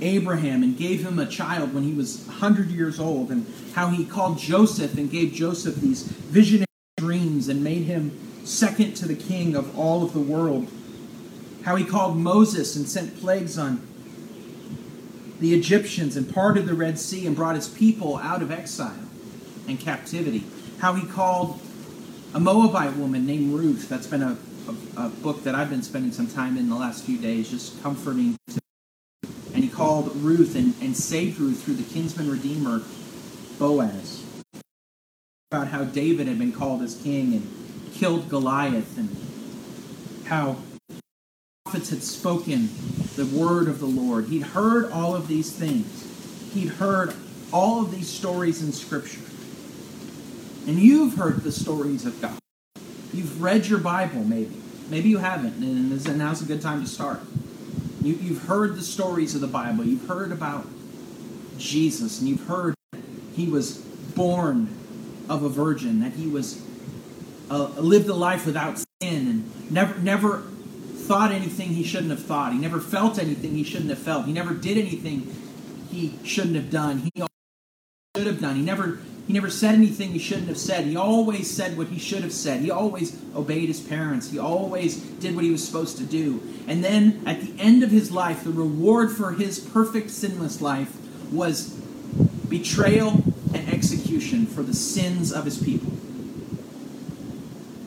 Abraham 0.00 0.62
and 0.62 0.76
gave 0.76 1.06
him 1.06 1.18
a 1.18 1.26
child 1.26 1.72
when 1.72 1.84
he 1.84 1.92
was 1.92 2.24
100 2.26 2.70
years 2.70 2.98
old, 2.98 3.30
and 3.30 3.46
how 3.74 3.88
he 3.88 4.04
called 4.04 4.38
Joseph 4.38 4.96
and 4.98 5.10
gave 5.10 5.32
Joseph 5.32 5.76
these 5.76 6.02
visionary 6.02 6.66
dreams 7.00 7.48
and 7.48 7.64
made 7.64 7.84
him 7.84 8.18
second 8.44 8.94
to 8.94 9.08
the 9.08 9.14
king 9.14 9.56
of 9.56 9.76
all 9.78 10.04
of 10.04 10.12
the 10.12 10.20
world. 10.20 10.68
How 11.64 11.76
he 11.76 11.84
called 11.84 12.16
Moses 12.16 12.76
and 12.76 12.86
sent 12.86 13.18
plagues 13.18 13.58
on 13.58 13.86
the 15.40 15.54
Egyptians 15.54 16.16
and 16.16 16.32
parted 16.32 16.66
the 16.66 16.74
Red 16.74 16.98
Sea 16.98 17.26
and 17.26 17.34
brought 17.34 17.56
his 17.56 17.68
people 17.68 18.18
out 18.18 18.42
of 18.42 18.50
exile 18.50 19.08
and 19.66 19.80
captivity. 19.80 20.44
How 20.80 20.92
he 20.94 21.06
called 21.06 21.58
a 22.34 22.40
Moabite 22.40 22.96
woman 22.96 23.26
named 23.26 23.54
Ruth. 23.54 23.88
That's 23.88 24.06
been 24.06 24.22
a, 24.22 24.36
a, 24.96 25.06
a 25.06 25.08
book 25.08 25.42
that 25.44 25.54
I've 25.54 25.70
been 25.70 25.82
spending 25.82 26.12
some 26.12 26.26
time 26.26 26.58
in 26.58 26.68
the 26.68 26.76
last 26.76 27.04
few 27.04 27.16
days, 27.16 27.50
just 27.50 27.82
comforting 27.82 28.36
to 28.48 28.60
and 29.54 29.64
he 29.64 29.68
called 29.68 30.14
Ruth 30.16 30.54
and, 30.54 30.74
and 30.80 30.96
saved 30.96 31.40
Ruth 31.40 31.64
through 31.64 31.74
the 31.74 31.82
kinsman 31.82 32.30
redeemer 32.30 32.82
Boaz. 33.58 34.19
About 35.52 35.66
how 35.66 35.82
David 35.82 36.28
had 36.28 36.38
been 36.38 36.52
called 36.52 36.80
as 36.80 36.94
king 36.94 37.34
and 37.34 37.92
killed 37.92 38.28
Goliath, 38.28 38.96
and 38.96 39.08
how 40.24 40.58
prophets 41.64 41.90
had 41.90 42.04
spoken 42.04 42.68
the 43.16 43.26
word 43.26 43.66
of 43.66 43.80
the 43.80 43.86
Lord. 43.86 44.26
He'd 44.26 44.44
heard 44.44 44.92
all 44.92 45.16
of 45.16 45.26
these 45.26 45.50
things. 45.50 46.52
He'd 46.54 46.68
heard 46.68 47.14
all 47.52 47.82
of 47.82 47.90
these 47.90 48.08
stories 48.08 48.62
in 48.62 48.70
Scripture. 48.70 49.24
And 50.68 50.78
you've 50.78 51.16
heard 51.16 51.42
the 51.42 51.50
stories 51.50 52.06
of 52.06 52.22
God. 52.22 52.38
You've 53.12 53.42
read 53.42 53.66
your 53.66 53.80
Bible, 53.80 54.22
maybe. 54.22 54.54
Maybe 54.88 55.08
you 55.08 55.18
haven't, 55.18 55.56
and 55.56 56.16
now's 56.16 56.42
a 56.42 56.44
good 56.44 56.62
time 56.62 56.80
to 56.80 56.88
start. 56.88 57.22
You, 58.02 58.14
you've 58.14 58.44
heard 58.44 58.76
the 58.76 58.82
stories 58.82 59.34
of 59.34 59.40
the 59.40 59.48
Bible. 59.48 59.82
You've 59.82 60.06
heard 60.06 60.30
about 60.30 60.64
Jesus, 61.58 62.20
and 62.20 62.28
you've 62.28 62.46
heard 62.46 62.76
he 63.34 63.48
was 63.48 63.78
born 64.14 64.76
of 65.30 65.44
a 65.44 65.48
virgin, 65.48 66.00
that 66.00 66.12
he 66.12 66.26
was 66.26 66.60
uh, 67.50 67.68
lived 67.78 68.08
a 68.08 68.14
life 68.14 68.44
without 68.44 68.78
sin, 68.78 68.86
and 69.00 69.70
never 69.70 69.98
never 70.00 70.38
thought 71.10 71.32
anything 71.32 71.70
he 71.70 71.84
shouldn't 71.84 72.10
have 72.10 72.22
thought. 72.22 72.52
He 72.52 72.58
never 72.58 72.80
felt 72.80 73.18
anything 73.18 73.52
he 73.52 73.64
shouldn't 73.64 73.90
have 73.90 73.98
felt. 73.98 74.26
He 74.26 74.32
never 74.32 74.52
did 74.52 74.76
anything 74.76 75.34
he 75.90 76.18
shouldn't 76.24 76.56
have 76.56 76.70
done. 76.70 77.10
He 77.14 77.24
should 78.16 78.26
have 78.26 78.40
done. 78.40 78.56
He 78.56 78.62
never 78.62 78.98
he 79.26 79.32
never 79.32 79.50
said 79.50 79.76
anything 79.76 80.10
he 80.10 80.18
shouldn't 80.18 80.48
have 80.48 80.58
said. 80.58 80.84
He 80.84 80.96
always 80.96 81.48
said 81.48 81.78
what 81.78 81.86
he 81.86 82.00
should 82.00 82.22
have 82.22 82.32
said. 82.32 82.62
He 82.62 82.70
always 82.70 83.16
obeyed 83.34 83.68
his 83.68 83.80
parents. 83.80 84.30
He 84.30 84.40
always 84.40 84.96
did 84.96 85.36
what 85.36 85.44
he 85.44 85.52
was 85.52 85.64
supposed 85.64 85.98
to 85.98 86.04
do. 86.04 86.42
And 86.66 86.82
then 86.82 87.22
at 87.26 87.40
the 87.40 87.54
end 87.60 87.84
of 87.84 87.92
his 87.92 88.10
life, 88.10 88.42
the 88.42 88.50
reward 88.50 89.12
for 89.12 89.32
his 89.32 89.60
perfect 89.60 90.10
sinless 90.10 90.60
life 90.60 90.96
was 91.30 91.68
betrayal 92.48 93.22
and 93.54 93.68
execution 93.72 94.46
for 94.46 94.62
the 94.62 94.74
sins 94.74 95.32
of 95.32 95.44
his 95.44 95.62
people. 95.62 95.92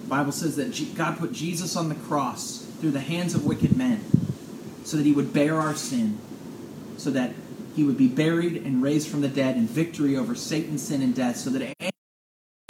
The 0.03 0.09
Bible 0.09 0.31
says 0.31 0.55
that 0.57 0.95
God 0.95 1.17
put 1.17 1.31
Jesus 1.31 1.75
on 1.75 1.89
the 1.89 1.95
cross 1.95 2.65
through 2.79 2.91
the 2.91 2.99
hands 2.99 3.33
of 3.33 3.45
wicked 3.45 3.75
men 3.77 4.03
so 4.83 4.97
that 4.97 5.05
he 5.05 5.13
would 5.13 5.33
bear 5.33 5.59
our 5.59 5.75
sin, 5.75 6.19
so 6.97 7.09
that 7.11 7.33
he 7.75 7.83
would 7.83 7.97
be 7.97 8.07
buried 8.07 8.57
and 8.57 8.83
raised 8.83 9.07
from 9.07 9.21
the 9.21 9.27
dead 9.27 9.55
in 9.55 9.65
victory 9.65 10.15
over 10.15 10.35
Satan, 10.35 10.77
sin, 10.77 11.01
and 11.01 11.15
death, 11.15 11.37
so 11.37 11.49
that 11.49 11.61
anyone 11.79 11.91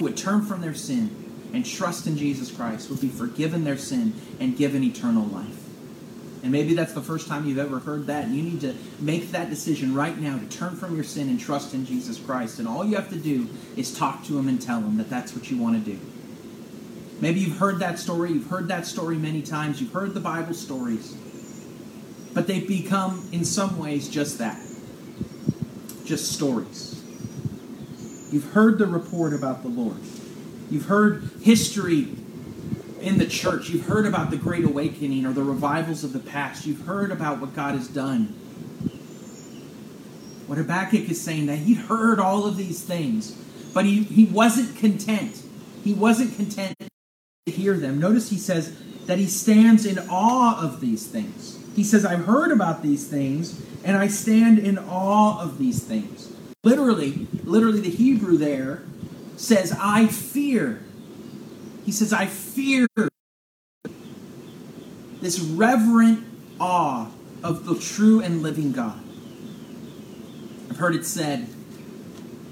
would 0.02 0.16
turn 0.16 0.44
from 0.44 0.62
their 0.62 0.74
sin 0.74 1.14
and 1.54 1.66
trust 1.66 2.08
in 2.08 2.18
Jesus 2.18 2.52
Christ 2.52 2.90
would 2.90 3.02
be 3.02 3.10
forgiven 3.10 3.64
their 3.64 3.78
sin 3.78 4.14
and 4.40 4.58
given 4.58 4.84
eternal 4.84 5.26
life. 5.26 5.63
And 6.44 6.52
maybe 6.52 6.74
that's 6.74 6.94
the 6.94 7.02
first 7.02 7.28
time 7.28 7.48
you've 7.48 7.58
ever 7.58 7.80
heard 7.80 8.08
that, 8.08 8.26
and 8.26 8.36
you 8.36 8.44
need 8.44 8.62
to 8.62 8.76
make 9.00 9.32
that 9.32 9.50
decision 9.50 9.96
right 9.96 10.18
now 10.18 10.38
to 10.38 10.46
turn 10.46 10.76
from 10.76 10.94
your 10.94 11.06
sin 11.06 11.30
and 11.30 11.40
trust 11.40 11.74
in 11.74 11.86
Jesus 11.86 12.20
Christ. 12.20 12.60
And 12.60 12.68
all 12.68 12.84
you 12.84 12.96
have 12.96 13.10
to 13.10 13.16
do 13.16 13.48
is 13.78 13.98
talk 13.98 14.26
to 14.26 14.38
him 14.38 14.50
and 14.50 14.62
tell 14.62 14.80
him 14.80 14.98
that 14.98 15.10
that's 15.10 15.34
what 15.34 15.50
you 15.50 15.58
want 15.58 15.84
to 15.84 15.92
do. 15.92 15.98
Maybe 17.22 17.40
you've 17.40 17.58
heard 17.58 17.80
that 17.80 17.98
story, 17.98 18.34
you've 18.34 18.48
heard 18.48 18.68
that 18.68 18.86
story 18.86 19.18
many 19.18 19.42
times, 19.42 19.80
you've 19.80 19.94
heard 19.94 20.14
the 20.14 20.20
Bible 20.20 20.54
stories, 20.54 21.16
but 22.34 22.46
they've 22.46 22.68
become, 22.68 23.30
in 23.32 23.46
some 23.46 23.80
ways, 23.80 24.10
just 24.10 24.38
that 24.40 24.60
just 26.06 26.32
stories. 26.32 27.02
You've 28.32 28.52
heard 28.52 28.78
the 28.78 28.88
report 28.88 29.34
about 29.34 29.64
the 29.64 29.70
Lord. 29.70 29.98
You've 30.70 30.86
heard 30.86 31.30
history 31.42 32.16
in 33.04 33.18
the 33.18 33.26
church. 33.26 33.70
You've 33.70 33.86
heard 33.86 34.06
about 34.06 34.32
the 34.32 34.38
Great 34.38 34.64
Awakening 34.64 35.26
or 35.26 35.34
the 35.34 35.44
revivals 35.44 36.04
of 36.04 36.14
the 36.14 36.20
past. 36.20 36.66
You've 36.66 36.86
heard 36.86 37.12
about 37.12 37.40
what 37.40 37.54
God 37.54 37.76
has 37.76 37.88
done. 37.88 38.28
What 40.48 40.58
Habakkuk 40.58 41.10
is 41.10 41.22
saying 41.22 41.46
that 41.48 41.58
he'd 41.58 41.78
heard 41.78 42.20
all 42.20 42.46
of 42.46 42.58
these 42.58 42.82
things, 42.82 43.32
but 43.74 43.86
he, 43.86 44.04
he 44.04 44.26
wasn't 44.26 44.76
content. 44.78 45.44
He 45.84 45.94
wasn't 45.94 46.36
content 46.36 46.76
to 47.46 47.52
hear 47.52 47.78
them. 47.78 48.00
Notice 48.00 48.30
he 48.30 48.38
says 48.38 48.78
that 49.06 49.18
he 49.18 49.28
stands 49.28 49.86
in 49.86 50.00
awe 50.10 50.62
of 50.64 50.80
these 50.80 51.06
things. 51.06 51.60
He 51.76 51.84
says, 51.84 52.06
I've 52.06 52.26
heard 52.26 52.52
about 52.52 52.84
these 52.84 53.08
things, 53.08 53.62
and 53.84 53.98
I 53.98 54.08
stand 54.08 54.60
in 54.60 54.78
awe 54.78 55.42
of 55.42 55.58
these 55.58 55.84
things. 55.84 56.32
Literally, 56.64 57.28
literally, 57.44 57.82
the 57.82 57.90
Hebrew 57.90 58.38
there 58.38 58.84
says, 59.36 59.76
I 59.78 60.08
fear. 60.08 60.82
He 61.86 61.92
says, 61.92 62.14
I 62.14 62.26
fear 62.26 62.88
this 65.22 65.40
reverent 65.40 66.26
awe 66.60 67.10
of 67.44 67.66
the 67.66 67.78
true 67.80 68.22
and 68.22 68.42
living 68.42 68.72
God. 68.72 69.00
I've 70.70 70.78
heard 70.78 70.96
it 70.96 71.06
said 71.06 71.48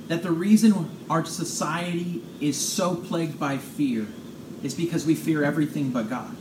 that 0.08 0.24
the 0.24 0.32
reason 0.32 0.90
our 1.10 1.24
society 1.26 2.24
is 2.40 2.60
so 2.60 2.96
plagued 2.96 3.40
by 3.40 3.58
fear 3.58 4.08
is 4.62 4.76
because 4.76 5.06
we 5.06 5.16
fear 5.16 5.44
everything 5.44 5.92
but 5.92 6.10
God. 6.10 6.36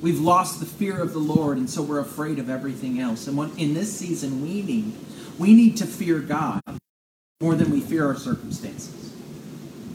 We've 0.00 0.20
lost 0.20 0.60
the 0.60 0.66
fear 0.66 1.00
of 1.00 1.12
the 1.12 1.18
Lord, 1.18 1.58
and 1.58 1.68
so 1.68 1.82
we're 1.82 2.00
afraid 2.00 2.38
of 2.38 2.48
everything 2.48 3.00
else. 3.00 3.26
And 3.26 3.58
in 3.58 3.74
this 3.74 3.94
season, 3.96 4.42
we 4.42 4.62
need 4.62 4.92
we 5.38 5.52
need 5.54 5.76
to 5.78 5.86
fear 5.86 6.20
God 6.20 6.62
more 7.40 7.54
than 7.54 7.70
we 7.70 7.80
fear 7.80 8.06
our 8.06 8.16
circumstances. 8.16 9.05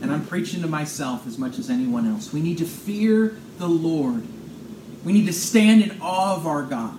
And 0.01 0.12
I'm 0.12 0.25
preaching 0.25 0.62
to 0.62 0.67
myself 0.67 1.27
as 1.27 1.38
much 1.38 1.60
as 1.60 1.70
anyone 1.70 2.08
else. 2.08 2.34
We 2.34 2.41
need 2.41 2.58
to 2.58 2.65
fear 2.65 3.38
the 3.58 3.67
Lord. 3.67 4.24
We 5.03 5.13
need 5.13 5.27
to 5.27 5.34
stand 5.34 5.84
in 5.84 6.01
awe 6.01 6.36
of 6.36 6.48
our 6.48 6.63
God 6.63 6.98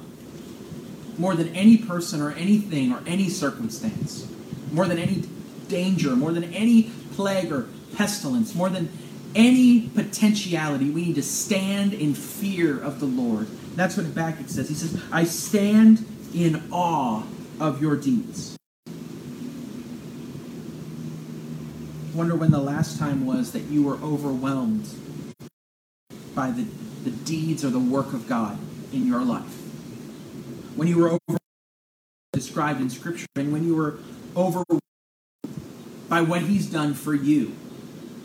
more 1.19 1.35
than 1.35 1.55
any 1.55 1.79
person 1.79 2.21
or 2.21 2.31
anything 2.33 2.93
or 2.93 3.03
any 3.07 3.29
circumstance, 3.29 4.29
more 4.73 4.87
than 4.87 4.99
any 4.99 5.25
danger, 5.69 6.17
more 6.17 6.33
than 6.33 6.45
any 6.45 6.91
plague 7.15 7.53
or 7.53 7.69
pestilence, 7.97 8.55
more 8.55 8.69
than 8.69 8.91
any 9.35 9.89
potentiality, 9.95 10.91
we 10.91 11.07
need 11.07 11.15
to 11.15 11.23
stand 11.23 11.95
in 11.95 12.15
fear 12.15 12.81
of 12.83 13.01
the 13.01 13.07
Lord. 13.07 13.47
That's 13.77 13.97
what 13.97 14.07
Habakkuk 14.07 14.49
says. 14.49 14.69
He 14.69 14.75
says, 14.75 15.01
I 15.11 15.25
stand 15.25 16.05
in 16.35 16.63
awe 16.71 17.23
of 17.61 17.81
your 17.81 17.97
deeds. 17.97 18.57
Wonder 22.15 22.35
when 22.37 22.51
the 22.51 22.61
last 22.61 22.99
time 22.99 23.25
was 23.25 23.53
that 23.53 23.63
you 23.65 23.83
were 23.83 23.97
overwhelmed 23.97 24.87
by 26.35 26.51
the, 26.51 26.67
the 27.05 27.11
deeds 27.11 27.65
or 27.65 27.71
the 27.71 27.79
work 27.79 28.13
of 28.13 28.29
God 28.29 28.59
in 28.93 29.07
your 29.07 29.23
life. 29.23 29.61
When 30.77 30.89
you 30.89 30.99
were 30.99 31.09
over 31.09 31.39
described 32.33 32.81
in 32.81 32.91
Scripture, 32.91 33.27
and 33.37 33.53
when 33.53 33.67
you 33.67 33.77
were 33.77 33.99
overwhelmed 34.37 34.81
by 36.09 36.21
what 36.21 36.43
He's 36.43 36.67
done 36.67 36.95
for 36.95 37.15
you. 37.15 37.55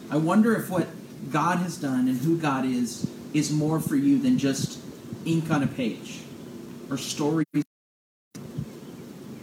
I 0.09 0.17
wonder 0.17 0.55
if 0.55 0.69
what 0.69 0.87
God 1.31 1.59
has 1.59 1.77
done 1.77 2.07
and 2.07 2.17
who 2.17 2.37
God 2.37 2.65
is 2.65 3.09
is 3.33 3.51
more 3.51 3.79
for 3.79 3.95
you 3.95 4.19
than 4.19 4.37
just 4.37 4.79
ink 5.25 5.51
on 5.51 5.63
a 5.63 5.67
page 5.67 6.21
or 6.89 6.97
stories 6.97 7.45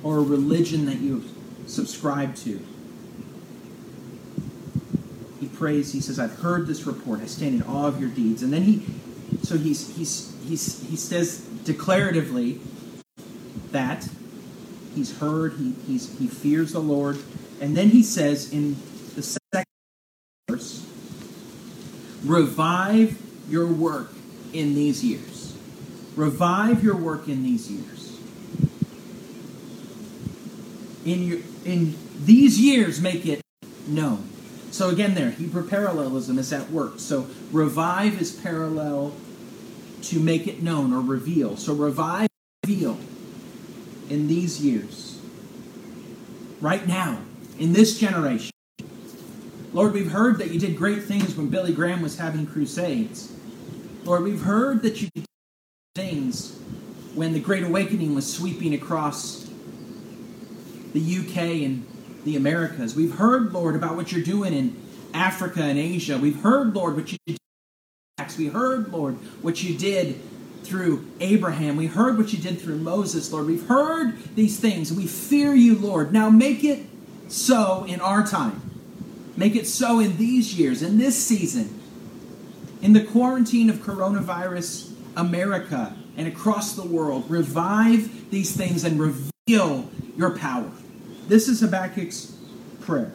or 0.03 0.19
a 0.19 0.23
religion 0.23 0.87
that 0.87 0.99
you 0.99 1.25
subscribe 1.67 2.35
to. 2.37 2.65
He 5.45 5.51
prays, 5.55 5.93
he 5.93 6.01
says, 6.01 6.19
I've 6.19 6.39
heard 6.39 6.67
this 6.67 6.87
report. 6.87 7.21
I 7.21 7.27
stand 7.27 7.55
in 7.55 7.63
awe 7.65 7.87
of 7.87 8.01
your 8.01 8.09
deeds. 8.09 8.43
And 8.43 8.51
then 8.51 8.63
he 8.63 8.87
so 9.43 9.59
he's 9.59 9.95
he's 9.95 10.35
he's 10.49 10.89
he 10.89 10.97
says 10.97 11.47
declaratively 11.65 12.61
that 13.71 14.09
he's 14.95 15.19
heard, 15.19 15.53
he 15.59 15.75
he's 15.87 16.19
he 16.19 16.29
fears 16.29 16.73
the 16.73 16.79
Lord. 16.81 17.19
And 17.61 17.77
then 17.77 17.91
he 17.91 18.03
says 18.03 18.55
in 18.55 18.77
the 19.17 19.23
second 19.23 19.67
verse, 20.49 20.87
revive 22.25 23.21
your 23.51 23.67
work 23.67 24.13
in 24.55 24.75
these 24.75 25.05
years. 25.05 25.55
Revive 26.17 26.83
your 26.83 26.97
work 26.97 27.29
in 27.29 27.43
these 27.43 27.71
years. 27.71 28.19
In 31.05 31.23
your 31.23 31.41
in 31.67 31.97
these 32.19 32.59
years 32.59 32.99
make 32.99 33.27
it 33.27 33.43
known. 33.87 34.31
So 34.75 34.89
again 34.89 35.15
there, 35.15 35.31
Hebrew 35.31 35.65
parallelism 35.69 36.37
is 36.37 36.53
at 36.53 36.69
work. 36.73 36.95
So 36.97 37.29
revive 37.53 38.21
is 38.21 38.33
parallel 38.33 39.15
to 40.03 40.19
make 40.19 40.49
it 40.49 40.65
known 40.65 40.93
or 40.93 41.01
reveal. 41.01 41.57
So 41.57 41.73
revive 41.73 42.27
reveal 42.65 42.99
in 44.11 44.27
these 44.27 44.61
years. 44.61 45.21
Right 46.61 46.89
now, 46.89 47.21
in 47.57 47.73
this 47.73 48.01
generation. 48.01 48.51
Lord, 49.73 49.93
we've 49.93 50.11
heard 50.11 50.39
that 50.39 50.51
you 50.51 50.59
did 50.59 50.77
great 50.77 51.05
things 51.05 51.37
when 51.37 51.51
Billy 51.51 51.73
Graham 51.73 52.03
was 52.03 52.19
having 52.19 52.45
crusades. 52.45 53.33
Lord, 54.03 54.25
we've 54.25 54.43
heard 54.43 54.83
that 54.83 55.01
you 55.01 55.09
did 55.15 55.25
things 55.95 56.59
when 57.15 57.33
the 57.33 57.39
Great 57.39 57.63
Awakening 57.63 58.13
was 58.13 58.31
sweeping 58.31 58.75
across 58.75 59.49
the 60.93 61.19
UK 61.19 61.63
and 61.63 61.87
the 62.25 62.37
Americas. 62.37 62.95
We've 62.95 63.15
heard, 63.15 63.53
Lord, 63.53 63.77
about 63.77 63.97
what 63.97 64.13
you're 64.13 64.25
doing 64.25 64.53
in 64.53 64.77
Africa 65.13 65.63
and 65.63 65.79
Asia. 65.79 66.19
We've 66.19 66.41
heard, 66.41 66.75
Lord, 66.75 66.97
what 66.97 67.13
you 67.13 67.19
did. 67.27 67.39
We 68.39 68.47
heard, 68.47 68.93
Lord, 68.93 69.15
what 69.43 69.63
you 69.63 69.77
did 69.77 70.21
through 70.65 71.07
Abraham. 71.21 71.77
We 71.77 71.87
heard 71.87 72.17
what 72.17 72.33
you 72.33 72.39
did 72.39 72.61
through 72.61 72.79
Moses, 72.79 73.33
Lord. 73.33 73.47
We've 73.47 73.67
heard 73.67 74.17
these 74.35 74.59
things. 74.59 74.93
We 74.93 75.07
fear 75.07 75.55
you, 75.55 75.77
Lord. 75.77 76.13
Now 76.13 76.31
make 76.31 76.65
it 76.65 76.87
so 77.29 77.85
in 77.85 78.01
our 78.01 78.27
time. 78.27 78.63
Make 79.37 79.57
it 79.57 79.67
so 79.67 80.01
in 80.01 80.17
these 80.17 80.59
years, 80.59 80.83
in 80.83 80.99
this 80.99 81.23
season, 81.23 81.81
in 82.83 82.93
the 82.93 83.05
quarantine 83.05 83.69
of 83.69 83.77
coronavirus 83.77 84.93
America 85.17 85.97
and 86.17 86.29
across 86.29 86.75
the 86.75 86.87
world. 86.87 87.29
Revive 87.29 88.31
these 88.31 88.57
things 88.57 88.85
and 88.85 88.99
reveal 88.99 89.91
your 90.17 90.37
power. 90.37 90.71
This 91.27 91.49
is 91.49 91.63
Habakkuk's 91.63 92.37
prayer. 92.83 93.13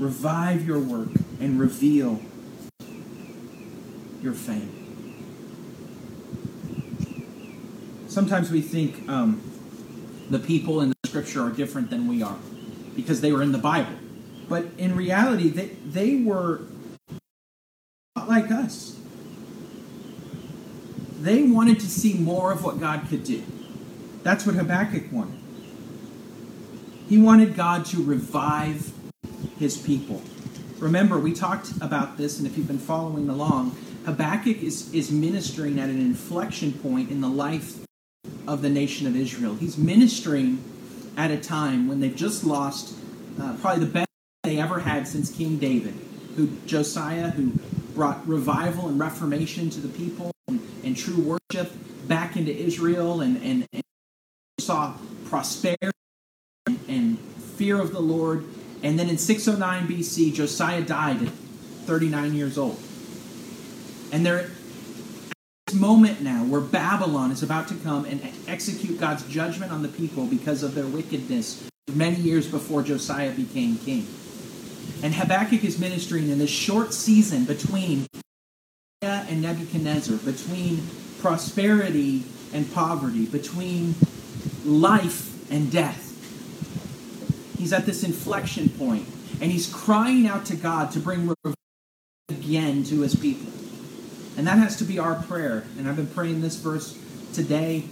Revive 0.00 0.66
your 0.66 0.80
work 0.80 1.10
and 1.38 1.60
reveal 1.60 2.20
your 4.20 4.32
fame. 4.32 4.74
Sometimes 8.08 8.50
we 8.50 8.60
think 8.60 9.08
um, 9.08 9.40
the 10.28 10.40
people 10.40 10.80
in 10.80 10.88
the 10.88 10.96
scripture 11.08 11.42
are 11.42 11.50
different 11.50 11.90
than 11.90 12.08
we 12.08 12.20
are 12.20 12.38
because 12.96 13.20
they 13.20 13.30
were 13.30 13.42
in 13.42 13.52
the 13.52 13.58
Bible. 13.58 13.94
But 14.48 14.66
in 14.76 14.96
reality, 14.96 15.50
they, 15.50 15.66
they 15.86 16.16
were 16.16 16.62
not 18.16 18.28
like 18.28 18.50
us. 18.50 18.98
They 21.20 21.44
wanted 21.44 21.78
to 21.78 21.86
see 21.86 22.14
more 22.14 22.50
of 22.50 22.64
what 22.64 22.80
God 22.80 23.06
could 23.08 23.22
do. 23.22 23.44
That's 24.22 24.46
what 24.46 24.54
Habakkuk 24.54 25.12
wanted. 25.12 25.40
He 27.08 27.18
wanted 27.18 27.54
God 27.54 27.86
to 27.86 28.02
revive 28.02 28.92
his 29.58 29.76
people. 29.76 30.22
Remember, 30.78 31.18
we 31.18 31.32
talked 31.32 31.72
about 31.80 32.16
this, 32.16 32.38
and 32.38 32.46
if 32.46 32.56
you've 32.56 32.68
been 32.68 32.78
following 32.78 33.28
along, 33.28 33.76
Habakkuk 34.04 34.62
is, 34.62 34.92
is 34.94 35.10
ministering 35.10 35.78
at 35.80 35.88
an 35.88 36.00
inflection 36.00 36.72
point 36.72 37.10
in 37.10 37.20
the 37.20 37.28
life 37.28 37.78
of 38.46 38.62
the 38.62 38.68
nation 38.68 39.06
of 39.06 39.16
Israel. 39.16 39.54
He's 39.54 39.76
ministering 39.76 40.62
at 41.16 41.30
a 41.30 41.36
time 41.36 41.88
when 41.88 42.00
they've 42.00 42.14
just 42.14 42.44
lost 42.44 42.94
uh, 43.40 43.56
probably 43.60 43.84
the 43.84 43.90
best 43.90 44.08
they 44.44 44.58
ever 44.58 44.80
had 44.80 45.08
since 45.08 45.30
King 45.30 45.58
David, 45.58 45.94
who 46.36 46.48
Josiah, 46.66 47.30
who 47.30 47.52
brought 47.94 48.26
revival 48.26 48.88
and 48.88 48.98
reformation 48.98 49.68
to 49.70 49.80
the 49.80 49.88
people 49.88 50.30
and, 50.46 50.60
and 50.84 50.96
true 50.96 51.38
worship 51.50 51.72
back 52.06 52.36
into 52.36 52.54
Israel 52.54 53.20
and, 53.20 53.36
and, 53.42 53.66
and 53.72 53.82
saw 54.60 54.94
prosperity 55.26 55.92
and, 56.88 57.18
fear 57.58 57.80
of 57.80 57.92
the 57.92 58.00
Lord. 58.00 58.44
And 58.84 58.96
then 58.96 59.08
in 59.08 59.18
609 59.18 59.88
BC, 59.88 60.32
Josiah 60.32 60.80
died 60.80 61.20
at 61.22 61.28
39 61.86 62.34
years 62.34 62.56
old. 62.56 62.80
And 64.12 64.24
they're 64.24 64.42
at 64.42 64.50
this 65.66 65.74
moment 65.74 66.20
now 66.20 66.44
where 66.44 66.60
Babylon 66.60 67.32
is 67.32 67.42
about 67.42 67.66
to 67.68 67.74
come 67.74 68.04
and 68.04 68.22
execute 68.46 69.00
God's 69.00 69.24
judgment 69.24 69.72
on 69.72 69.82
the 69.82 69.88
people 69.88 70.26
because 70.26 70.62
of 70.62 70.76
their 70.76 70.86
wickedness 70.86 71.68
many 71.92 72.14
years 72.14 72.46
before 72.48 72.84
Josiah 72.84 73.32
became 73.32 73.76
king. 73.78 74.06
And 75.02 75.14
Habakkuk 75.14 75.64
is 75.64 75.80
ministering 75.80 76.28
in 76.28 76.38
this 76.38 76.50
short 76.50 76.94
season 76.94 77.44
between 77.44 78.06
and 79.02 79.42
Nebuchadnezzar, 79.42 80.16
between 80.18 80.82
prosperity 81.20 82.24
and 82.52 82.72
poverty, 82.72 83.26
between 83.26 83.94
life 84.68 85.50
and 85.50 85.72
death. 85.72 86.04
He's 87.58 87.72
at 87.72 87.86
this 87.86 88.04
inflection 88.04 88.68
point, 88.68 89.06
and 89.40 89.50
he's 89.50 89.72
crying 89.72 90.26
out 90.26 90.44
to 90.46 90.56
God 90.56 90.92
to 90.92 91.00
bring 91.00 91.20
revival 91.20 91.54
again 92.28 92.84
to 92.84 93.00
his 93.00 93.14
people. 93.14 93.50
And 94.36 94.46
that 94.46 94.58
has 94.58 94.76
to 94.76 94.84
be 94.84 94.98
our 94.98 95.16
prayer. 95.16 95.64
And 95.76 95.88
I've 95.88 95.96
been 95.96 96.06
praying 96.06 96.40
this 96.40 96.56
verse 96.56 96.96
today, 97.32 97.84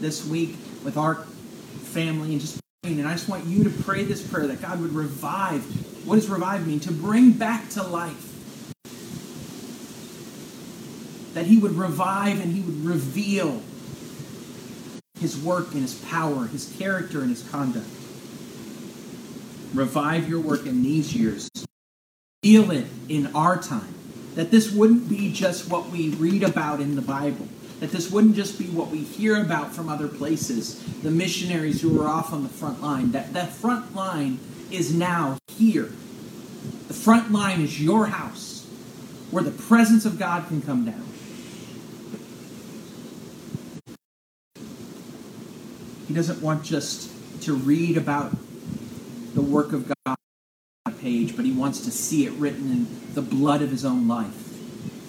this 0.00 0.26
week, 0.26 0.56
with 0.82 0.96
our 0.96 1.14
family, 1.14 2.32
and 2.32 2.40
just 2.40 2.58
praying. 2.82 2.98
And 2.98 3.08
I 3.08 3.12
just 3.12 3.28
want 3.28 3.44
you 3.44 3.62
to 3.64 3.70
pray 3.70 4.02
this 4.02 4.26
prayer 4.26 4.48
that 4.48 4.60
God 4.60 4.80
would 4.80 4.92
revive. 4.92 5.62
What 6.04 6.16
does 6.16 6.28
revive 6.28 6.66
mean? 6.66 6.80
To 6.80 6.92
bring 6.92 7.32
back 7.32 7.68
to 7.70 7.82
life. 7.84 8.32
That 11.34 11.46
he 11.46 11.58
would 11.58 11.72
revive 11.72 12.40
and 12.40 12.52
he 12.52 12.62
would 12.62 12.84
reveal 12.84 13.62
his 15.24 15.38
work 15.38 15.72
and 15.72 15.80
his 15.80 15.94
power, 15.94 16.48
his 16.48 16.70
character 16.78 17.22
and 17.22 17.30
his 17.30 17.42
conduct. 17.48 17.86
Revive 19.72 20.28
your 20.28 20.38
work 20.38 20.66
in 20.66 20.82
these 20.82 21.16
years. 21.16 21.48
Feel 22.42 22.70
it 22.70 22.84
in 23.08 23.34
our 23.34 23.56
time. 23.56 23.94
That 24.34 24.50
this 24.50 24.70
wouldn't 24.70 25.08
be 25.08 25.32
just 25.32 25.70
what 25.70 25.88
we 25.88 26.10
read 26.10 26.42
about 26.42 26.80
in 26.80 26.94
the 26.94 27.00
Bible. 27.00 27.48
That 27.80 27.90
this 27.90 28.10
wouldn't 28.10 28.36
just 28.36 28.58
be 28.58 28.66
what 28.66 28.90
we 28.90 28.98
hear 28.98 29.40
about 29.40 29.72
from 29.72 29.88
other 29.88 30.08
places, 30.08 30.84
the 31.00 31.10
missionaries 31.10 31.80
who 31.80 31.98
are 32.02 32.06
off 32.06 32.30
on 32.30 32.42
the 32.42 32.50
front 32.50 32.82
line. 32.82 33.12
That 33.12 33.32
that 33.32 33.48
front 33.48 33.94
line 33.94 34.38
is 34.70 34.92
now 34.92 35.38
here. 35.48 35.90
The 36.88 36.94
front 36.94 37.32
line 37.32 37.62
is 37.62 37.80
your 37.80 38.08
house, 38.08 38.66
where 39.30 39.42
the 39.42 39.52
presence 39.52 40.04
of 40.04 40.18
God 40.18 40.48
can 40.48 40.60
come 40.60 40.84
down. 40.84 41.13
He 46.06 46.14
doesn't 46.14 46.42
want 46.42 46.64
just 46.64 47.10
to 47.42 47.54
read 47.54 47.96
about 47.96 48.32
the 49.34 49.42
work 49.42 49.72
of 49.72 49.88
God 49.88 49.96
on 50.06 50.16
a 50.86 50.90
page, 50.92 51.34
but 51.36 51.44
he 51.44 51.52
wants 51.52 51.80
to 51.84 51.90
see 51.90 52.26
it 52.26 52.32
written 52.32 52.70
in 52.70 53.14
the 53.14 53.22
blood 53.22 53.62
of 53.62 53.70
his 53.70 53.84
own 53.84 54.06
life. 54.06 54.40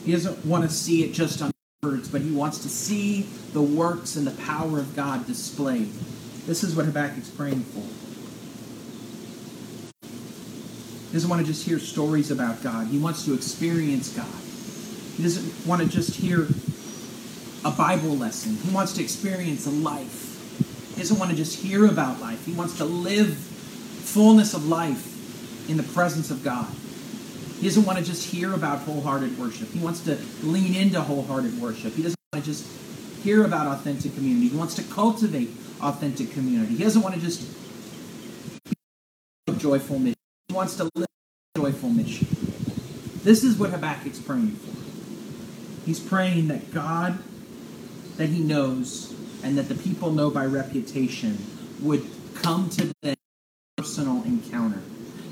He 0.06 0.12
doesn't 0.12 0.46
want 0.46 0.64
to 0.64 0.70
see 0.70 1.04
it 1.04 1.14
just 1.14 1.42
on 1.42 1.52
words, 1.84 2.08
but 2.08 2.22
he 2.22 2.32
wants 2.32 2.60
to 2.60 2.70
see 2.70 3.24
the 3.54 3.62
works 3.62 4.16
and 4.16 4.26
the 4.26 4.44
power 4.44 4.80
of 4.80 4.96
God 4.96 5.28
displayed. 5.28 5.92
This 6.46 6.64
is 6.64 6.76
what 6.76 6.86
Habakkuk's 6.86 7.30
praying 7.30 7.64
for. 7.64 7.84
He 11.08 11.14
doesn't 11.14 11.30
want 11.30 11.46
to 11.46 11.48
just 11.48 11.66
hear 11.66 11.80
stories 11.80 12.32
about 12.32 12.62
God. 12.62 12.88
He 12.88 12.98
wants 12.98 13.24
to 13.26 13.34
experience 13.34 14.10
God. 14.16 14.28
He 15.16 15.24
doesn't 15.24 15.66
want 15.68 15.82
to 15.82 15.88
just 15.88 16.16
hear 16.16 16.48
a 17.64 17.72
Bible 17.72 18.18
lesson. 18.18 18.56
He 18.58 18.74
wants 18.74 18.94
to 18.94 19.04
experience 19.04 19.66
a 19.66 19.72
life. 19.72 20.35
He 20.96 21.02
doesn't 21.02 21.20
want 21.20 21.32
to 21.32 21.38
just 21.38 21.62
hear 21.62 21.86
about 21.86 22.22
life. 22.22 22.46
He 22.46 22.54
wants 22.54 22.78
to 22.78 22.86
live 22.86 23.36
fullness 23.36 24.54
of 24.54 24.68
life 24.68 25.70
in 25.70 25.78
the 25.78 25.84
presence 25.84 26.32
of 26.32 26.44
God. 26.44 26.68
He 27.60 27.68
doesn't 27.68 27.86
want 27.86 27.98
to 28.00 28.04
just 28.04 28.30
hear 28.30 28.54
about 28.54 28.80
wholehearted 28.80 29.38
worship. 29.38 29.70
He 29.72 29.80
wants 29.80 30.02
to 30.02 30.18
lean 30.44 30.76
into 30.76 31.02
wholehearted 31.02 31.60
worship. 31.62 31.94
He 31.94 32.04
doesn't 32.04 32.20
want 32.32 32.46
to 32.46 32.52
just 32.52 32.66
hear 33.24 33.44
about 33.44 33.68
authentic 33.68 34.14
community. 34.16 34.50
He 34.50 34.58
wants 34.58 34.76
to 34.76 34.84
cultivate 34.84 35.50
authentic 35.82 36.32
community. 36.32 36.76
He 36.76 36.84
doesn't 36.84 37.02
want 37.02 37.16
to 37.16 37.22
just 37.22 37.42
joyful 39.58 40.00
mission. 40.00 40.16
He 40.48 40.54
wants 40.54 40.76
to 40.76 40.90
live 40.96 41.08
joyful 41.58 41.90
mission. 41.90 42.28
This 43.24 43.44
is 43.44 43.58
what 43.58 43.72
Habakkuk's 43.72 44.20
praying 44.20 44.52
for. 44.52 45.86
He's 45.86 46.00
praying 46.00 46.50
that 46.50 46.72
God, 46.72 47.18
that 48.18 48.30
he 48.30 48.42
knows, 48.42 49.15
and 49.46 49.60
that 49.60 49.70
the 49.70 49.76
people 49.76 50.12
know 50.12 50.32
by 50.32 50.44
reputation, 50.44 51.38
would 51.80 52.04
come 52.34 52.68
to 52.68 52.92
them 53.04 53.16
personal 53.78 54.24
encounter. 54.24 54.82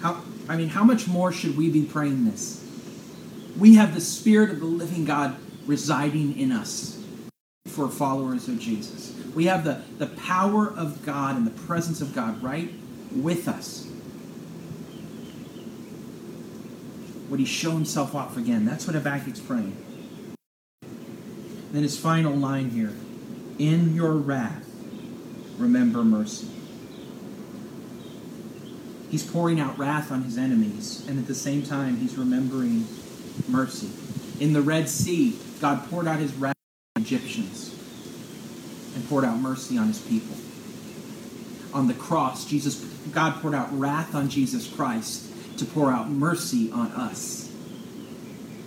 How 0.02 0.22
I 0.48 0.56
mean, 0.56 0.70
how 0.70 0.84
much 0.84 1.08
more 1.08 1.32
should 1.32 1.58
we 1.58 1.70
be 1.70 1.84
praying 1.84 2.26
this? 2.26 2.64
We 3.58 3.76
have 3.76 3.96
the 3.96 4.02
Spirit 4.02 4.52
of 4.52 4.60
the 4.60 4.66
living 4.66 5.04
God 5.04 5.36
residing 5.66 6.38
in 6.38 6.52
us 6.52 7.04
for 7.68 7.90
followers 7.90 8.48
of 8.48 8.60
Jesus. 8.60 9.16
We 9.34 9.46
have 9.46 9.64
the, 9.64 9.82
the 9.98 10.08
power 10.08 10.68
of 10.68 11.04
God 11.04 11.36
and 11.36 11.48
the 11.48 11.62
presence 11.62 12.00
of 12.02 12.14
God 12.14 12.44
right 12.44 12.72
with 13.12 13.48
us. 13.48 13.88
Would 17.30 17.40
he 17.40 17.46
show 17.46 17.72
himself 17.72 18.14
off 18.14 18.38
again? 18.38 18.66
That's 18.66 18.86
what 18.86 18.96
Habakkuk's 18.96 19.40
praying. 19.40 19.76
then 21.72 21.82
his 21.82 21.98
final 21.98 22.34
line 22.34 22.70
here 22.70 22.94
In 23.60 23.96
your 23.96 24.14
wrath, 24.14 24.68
remember 25.58 26.04
mercy. 26.04 26.50
He's 29.10 29.24
pouring 29.24 29.60
out 29.60 29.78
wrath 29.78 30.12
on 30.12 30.24
his 30.24 30.40
enemies, 30.40 31.06
and 31.08 31.20
at 31.20 31.28
the 31.28 31.36
same 31.36 31.62
time, 31.62 31.98
he's 31.98 32.18
remembering 32.18 32.88
mercy. 33.48 33.92
In 34.40 34.54
the 34.54 34.62
Red 34.62 34.90
Sea, 34.90 35.38
God 35.62 35.88
poured 35.90 36.08
out 36.08 36.20
his 36.20 36.34
wrath 36.34 36.56
on 36.96 37.04
the 37.04 37.08
Egyptians 37.08 37.70
and 38.96 39.08
poured 39.08 39.24
out 39.24 39.38
mercy 39.38 39.78
on 39.78 39.88
his 39.88 40.00
people. 40.02 40.36
On 41.74 41.88
the 41.88 41.94
cross, 41.94 42.46
Jesus, 42.46 42.84
God 43.12 43.42
poured 43.42 43.54
out 43.54 43.70
wrath 43.78 44.16
on 44.16 44.30
Jesus 44.30 44.68
Christ 44.68 45.32
to 45.60 45.66
pour 45.66 45.92
out 45.92 46.10
mercy 46.10 46.72
on 46.72 46.88
us. 46.94 47.43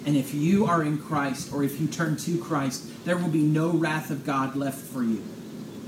And 0.07 0.17
if 0.17 0.33
you 0.33 0.67
are 0.67 0.85
in 0.85 0.99
Christ, 0.99 1.53
or 1.53 1.65
if 1.65 1.81
you 1.81 1.89
turn 1.89 2.17
to 2.19 2.39
Christ, 2.39 3.05
there 3.05 3.19
will 3.19 3.29
be 3.29 3.43
no 3.43 3.71
wrath 3.71 4.11
of 4.11 4.25
God 4.25 4.55
left 4.55 4.79
for 4.79 5.03
you. 5.03 5.23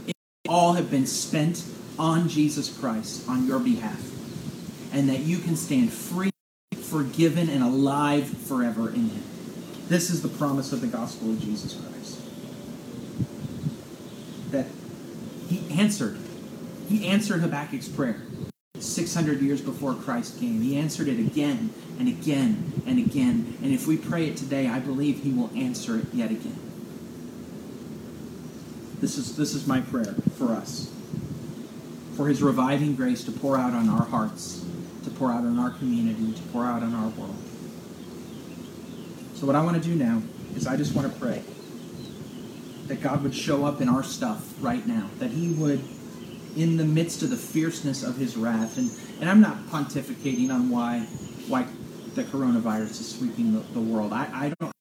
It 0.09 0.15
all 0.49 0.73
have 0.73 0.91
been 0.91 1.07
spent 1.07 1.65
on 1.99 2.29
Jesus 2.29 2.77
Christ 2.77 3.29
on 3.29 3.47
your 3.47 3.61
behalf 3.61 4.03
and 4.93 5.09
that 5.09 5.21
you 5.21 5.39
can 5.39 5.57
stand 5.57 5.93
free, 5.93 6.31
forgiven, 6.75 7.49
and 7.49 7.63
alive 7.63 8.29
forever 8.29 8.89
in 8.89 9.11
Him. 9.11 9.23
This 9.87 10.11
is 10.11 10.23
the 10.23 10.29
promise 10.29 10.73
of 10.73 10.81
the 10.81 10.87
gospel 10.89 11.31
of 11.31 11.41
Jesus 11.41 11.75
Christ. 11.75 12.21
That 14.51 14.67
He 15.49 15.79
answered. 15.79 16.19
He 16.89 17.07
answered 17.07 17.41
Habakkuk's 17.41 17.89
prayer 17.89 18.23
600 18.79 19.41
years 19.41 19.61
before 19.61 19.95
Christ 19.95 20.41
came. 20.41 20.63
He 20.63 20.77
answered 20.77 21.09
it 21.09 21.19
again 21.19 21.73
and 21.99 22.09
again 22.09 22.78
and 22.89 22.99
again. 22.99 23.57
And 23.63 23.73
if 23.73 23.87
we 23.87 23.97
pray 23.97 24.27
it 24.27 24.37
today, 24.37 24.69
I 24.69 24.81
believe 24.81 25.23
He 25.23 25.31
will 25.31 25.51
answer 25.55 25.99
it 25.99 26.07
yet 26.13 26.31
again. 26.31 26.59
This 29.01 29.17
is, 29.17 29.37
this 29.37 29.55
is 29.55 29.67
my 29.67 29.81
prayer 29.81 30.15
for 30.37 30.53
us. 30.53 30.93
For 32.17 32.27
His 32.29 32.43
reviving 32.43 32.97
grace 32.97 33.23
to 33.25 33.33
pour 33.33 33.57
out 33.57 33.75
on 33.75 33.89
our 33.89 34.05
hearts 34.05 34.65
to 35.09 35.19
pour 35.19 35.33
out 35.33 35.45
on 35.45 35.59
our 35.59 35.71
community, 35.71 36.33
to 36.33 36.43
pour 36.49 36.65
out 36.65 36.83
on 36.83 36.95
our 36.95 37.09
world. 37.11 37.37
So, 39.35 39.47
what 39.47 39.57
I 39.57 39.63
want 39.63 39.83
to 39.83 39.89
do 39.89 39.95
now 39.95 40.23
is 40.55 40.67
I 40.67 40.77
just 40.77 40.95
want 40.95 41.13
to 41.13 41.19
pray 41.19 41.43
that 42.87 43.01
God 43.01 43.23
would 43.23 43.35
show 43.35 43.65
up 43.65 43.81
in 43.81 43.89
our 43.89 44.03
stuff 44.03 44.53
right 44.61 44.87
now, 44.87 45.09
that 45.19 45.31
He 45.31 45.51
would, 45.51 45.83
in 46.57 46.77
the 46.77 46.85
midst 46.85 47.23
of 47.23 47.31
the 47.31 47.37
fierceness 47.37 48.03
of 48.03 48.17
His 48.17 48.37
wrath, 48.37 48.79
and, 48.79 48.91
and 49.21 49.31
I'm 49.31 49.41
not 49.41 49.67
pontificating 49.67 50.51
on 50.51 50.71
why, 50.71 51.01
why 51.47 51.67
the 52.15 52.25
coronavirus 52.25 52.91
is 52.91 53.17
sweeping 53.17 53.53
the, 53.53 53.61
the 53.73 53.81
world. 53.81 54.13
I, 54.13 54.29
I 54.33 54.55
don't 54.61 54.73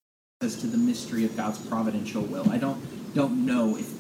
as 0.41 0.55
to 0.61 0.67
the 0.67 0.77
mystery 0.77 1.25
of 1.25 1.35
God's 1.35 1.57
providential 1.57 2.21
will. 2.21 2.49
I 2.49 2.57
don't 2.57 2.83
don't 3.15 3.45
know 3.45 3.75
if 3.75 3.91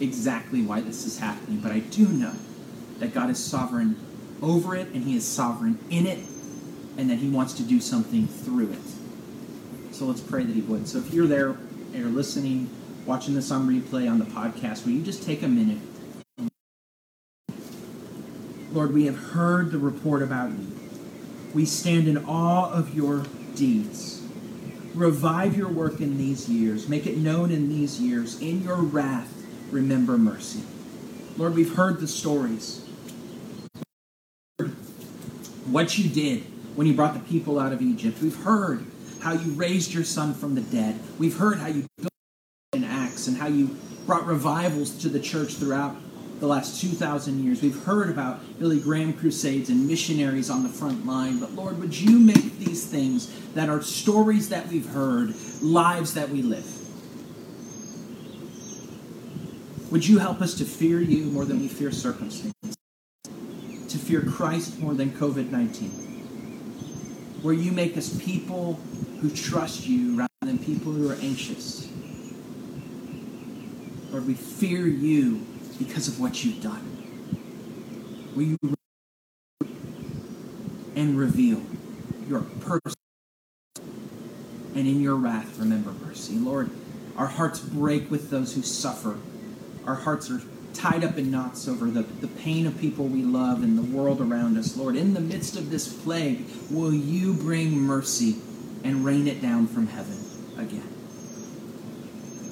exactly 0.00 0.62
why 0.62 0.80
this 0.82 1.06
is 1.06 1.18
happening, 1.18 1.60
but 1.60 1.72
I 1.72 1.78
do 1.78 2.06
know 2.06 2.34
that 2.98 3.14
God 3.14 3.30
is 3.30 3.42
sovereign 3.42 3.96
over 4.42 4.74
it 4.74 4.88
and 4.88 5.04
He 5.04 5.16
is 5.16 5.26
sovereign 5.26 5.78
in 5.88 6.06
it 6.06 6.18
and 6.98 7.08
that 7.08 7.16
He 7.16 7.30
wants 7.30 7.54
to 7.54 7.62
do 7.62 7.80
something 7.80 8.26
through 8.26 8.72
it. 8.72 9.94
So 9.94 10.04
let's 10.04 10.20
pray 10.20 10.44
that 10.44 10.54
He 10.54 10.60
would. 10.60 10.86
So 10.86 10.98
if 10.98 11.14
you're 11.14 11.26
there 11.26 11.50
and 11.50 11.94
you're 11.94 12.08
listening, 12.08 12.68
watching 13.06 13.34
this 13.34 13.50
on 13.50 13.66
replay 13.66 14.10
on 14.10 14.18
the 14.18 14.26
podcast, 14.26 14.84
will 14.84 14.92
you 14.92 15.02
just 15.02 15.22
take 15.22 15.42
a 15.42 15.48
minute 15.48 15.78
Lord, 18.76 18.92
we 18.92 19.06
have 19.06 19.16
heard 19.16 19.70
the 19.70 19.78
report 19.78 20.22
about 20.22 20.50
you. 20.50 20.85
We 21.56 21.64
stand 21.64 22.06
in 22.06 22.22
awe 22.26 22.70
of 22.70 22.94
your 22.94 23.24
deeds. 23.54 24.22
Revive 24.94 25.56
your 25.56 25.70
work 25.70 26.02
in 26.02 26.18
these 26.18 26.50
years. 26.50 26.86
Make 26.86 27.06
it 27.06 27.16
known 27.16 27.50
in 27.50 27.70
these 27.70 27.98
years. 27.98 28.38
In 28.42 28.62
your 28.62 28.76
wrath, 28.76 29.32
remember 29.70 30.18
mercy. 30.18 30.64
Lord, 31.38 31.54
we've 31.54 31.74
heard 31.74 31.98
the 32.00 32.08
stories. 32.08 32.86
What 35.64 35.96
you 35.96 36.10
did 36.10 36.42
when 36.74 36.86
you 36.86 36.92
brought 36.92 37.14
the 37.14 37.20
people 37.20 37.58
out 37.58 37.72
of 37.72 37.80
Egypt. 37.80 38.20
We've 38.20 38.36
heard 38.36 38.84
how 39.20 39.32
you 39.32 39.52
raised 39.52 39.94
your 39.94 40.04
son 40.04 40.34
from 40.34 40.56
the 40.56 40.60
dead. 40.60 41.00
We've 41.18 41.38
heard 41.38 41.56
how 41.56 41.68
you 41.68 41.86
built 41.96 42.12
in 42.74 42.84
Acts 42.84 43.28
and 43.28 43.38
how 43.38 43.46
you 43.46 43.78
brought 44.04 44.26
revivals 44.26 44.90
to 44.98 45.08
the 45.08 45.20
church 45.20 45.54
throughout 45.54 45.96
the 46.40 46.46
last 46.46 46.80
2,000 46.80 47.44
years. 47.44 47.62
We've 47.62 47.84
heard 47.84 48.10
about 48.10 48.40
Billy 48.58 48.78
Graham 48.78 49.12
crusades 49.12 49.70
and 49.70 49.86
missionaries 49.86 50.50
on 50.50 50.62
the 50.62 50.68
front 50.68 51.06
line. 51.06 51.38
But 51.38 51.52
Lord, 51.52 51.78
would 51.78 51.98
you 51.98 52.18
make 52.18 52.58
these 52.58 52.84
things 52.84 53.30
that 53.54 53.68
are 53.68 53.82
stories 53.82 54.50
that 54.50 54.68
we've 54.68 54.86
heard, 54.86 55.34
lives 55.62 56.14
that 56.14 56.28
we 56.28 56.42
live? 56.42 56.70
Would 59.90 60.06
you 60.06 60.18
help 60.18 60.42
us 60.42 60.54
to 60.54 60.64
fear 60.64 61.00
you 61.00 61.26
more 61.26 61.44
than 61.44 61.60
we 61.60 61.68
fear 61.68 61.90
circumstances? 61.90 62.76
To 63.24 63.98
fear 63.98 64.20
Christ 64.20 64.78
more 64.78 64.94
than 64.94 65.10
COVID 65.12 65.50
19? 65.50 65.90
Where 67.42 67.54
you 67.54 67.72
make 67.72 67.96
us 67.96 68.20
people 68.22 68.74
who 69.20 69.30
trust 69.30 69.86
you 69.86 70.16
rather 70.16 70.28
than 70.40 70.58
people 70.58 70.92
who 70.92 71.08
are 71.10 71.16
anxious. 71.22 71.88
Lord, 74.10 74.26
we 74.26 74.34
fear 74.34 74.86
you 74.86 75.46
because 75.76 76.08
of 76.08 76.20
what 76.20 76.44
you've 76.44 76.62
done. 76.62 76.92
Will 78.34 78.42
you 78.42 78.58
and 80.94 81.18
reveal 81.18 81.62
your 82.28 82.40
purpose 82.40 82.94
and 84.74 84.86
in 84.86 85.00
your 85.00 85.14
wrath 85.14 85.58
remember 85.58 85.92
mercy. 86.04 86.34
Lord, 86.34 86.70
our 87.16 87.26
hearts 87.26 87.60
break 87.60 88.10
with 88.10 88.30
those 88.30 88.54
who 88.54 88.62
suffer. 88.62 89.18
Our 89.86 89.94
hearts 89.94 90.30
are 90.30 90.42
tied 90.74 91.02
up 91.02 91.16
in 91.16 91.30
knots 91.30 91.66
over 91.66 91.86
the, 91.86 92.02
the 92.02 92.28
pain 92.28 92.66
of 92.66 92.78
people 92.78 93.06
we 93.06 93.22
love 93.22 93.62
and 93.62 93.78
the 93.78 93.96
world 93.96 94.20
around 94.20 94.58
us. 94.58 94.76
Lord, 94.76 94.96
in 94.96 95.14
the 95.14 95.20
midst 95.20 95.56
of 95.56 95.70
this 95.70 95.90
plague, 95.90 96.44
will 96.70 96.92
you 96.92 97.32
bring 97.32 97.78
mercy 97.78 98.36
and 98.84 99.04
rain 99.04 99.26
it 99.26 99.40
down 99.40 99.66
from 99.66 99.86
heaven 99.86 100.18
again? 100.58 100.92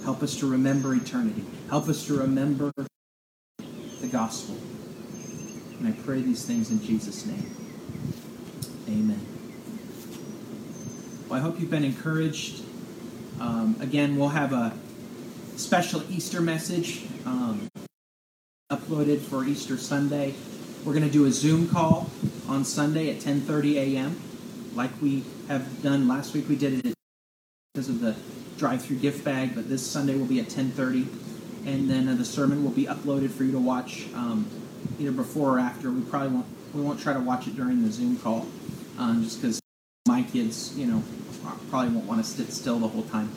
Help 0.04 0.22
us 0.22 0.36
to 0.38 0.50
remember 0.50 0.94
eternity. 0.94 1.44
Help 1.68 1.88
us 1.88 2.06
to 2.06 2.14
remember 2.18 2.72
gospel. 4.14 4.56
And 5.80 5.88
I 5.88 5.90
pray 5.90 6.22
these 6.22 6.44
things 6.44 6.70
in 6.70 6.80
Jesus' 6.80 7.26
name. 7.26 7.50
Amen. 8.86 9.20
Well, 11.28 11.40
I 11.40 11.42
hope 11.42 11.58
you've 11.58 11.68
been 11.68 11.82
encouraged. 11.82 12.62
Um, 13.40 13.74
again, 13.80 14.16
we'll 14.16 14.28
have 14.28 14.52
a 14.52 14.72
special 15.56 16.00
Easter 16.08 16.40
message 16.40 17.06
um, 17.26 17.68
uploaded 18.70 19.18
for 19.18 19.44
Easter 19.44 19.76
Sunday. 19.76 20.34
We're 20.84 20.92
going 20.92 21.04
to 21.04 21.12
do 21.12 21.24
a 21.24 21.32
Zoom 21.32 21.68
call 21.68 22.08
on 22.46 22.64
Sunday 22.64 23.10
at 23.10 23.20
10:30 23.20 23.74
a.m. 23.74 24.20
like 24.76 24.92
we 25.02 25.24
have 25.48 25.82
done 25.82 26.06
last 26.06 26.34
week. 26.34 26.48
We 26.48 26.54
did 26.54 26.86
it 26.86 26.94
because 27.72 27.88
of 27.88 27.98
the 27.98 28.14
drive-through 28.58 28.98
gift 28.98 29.24
bag, 29.24 29.56
but 29.56 29.68
this 29.68 29.84
Sunday 29.84 30.14
will 30.14 30.26
be 30.26 30.38
at 30.38 30.46
10:30 30.46 31.23
and 31.66 31.88
then 31.88 32.08
uh, 32.08 32.14
the 32.14 32.24
sermon 32.24 32.62
will 32.62 32.70
be 32.70 32.86
uploaded 32.86 33.30
for 33.30 33.44
you 33.44 33.52
to 33.52 33.58
watch 33.58 34.06
um, 34.14 34.48
either 34.98 35.12
before 35.12 35.56
or 35.56 35.58
after. 35.58 35.90
We 35.90 36.02
probably 36.02 36.28
won't 36.28 36.46
we 36.74 36.82
won't 36.82 37.00
try 37.00 37.12
to 37.12 37.20
watch 37.20 37.46
it 37.46 37.56
during 37.56 37.84
the 37.84 37.92
Zoom 37.92 38.18
call, 38.18 38.46
um, 38.98 39.22
just 39.22 39.40
because 39.40 39.60
my 40.08 40.22
kids, 40.22 40.76
you 40.76 40.86
know, 40.86 41.02
probably 41.70 41.94
won't 41.94 42.06
want 42.06 42.24
to 42.24 42.28
sit 42.28 42.52
still 42.52 42.78
the 42.78 42.88
whole 42.88 43.04
time 43.04 43.30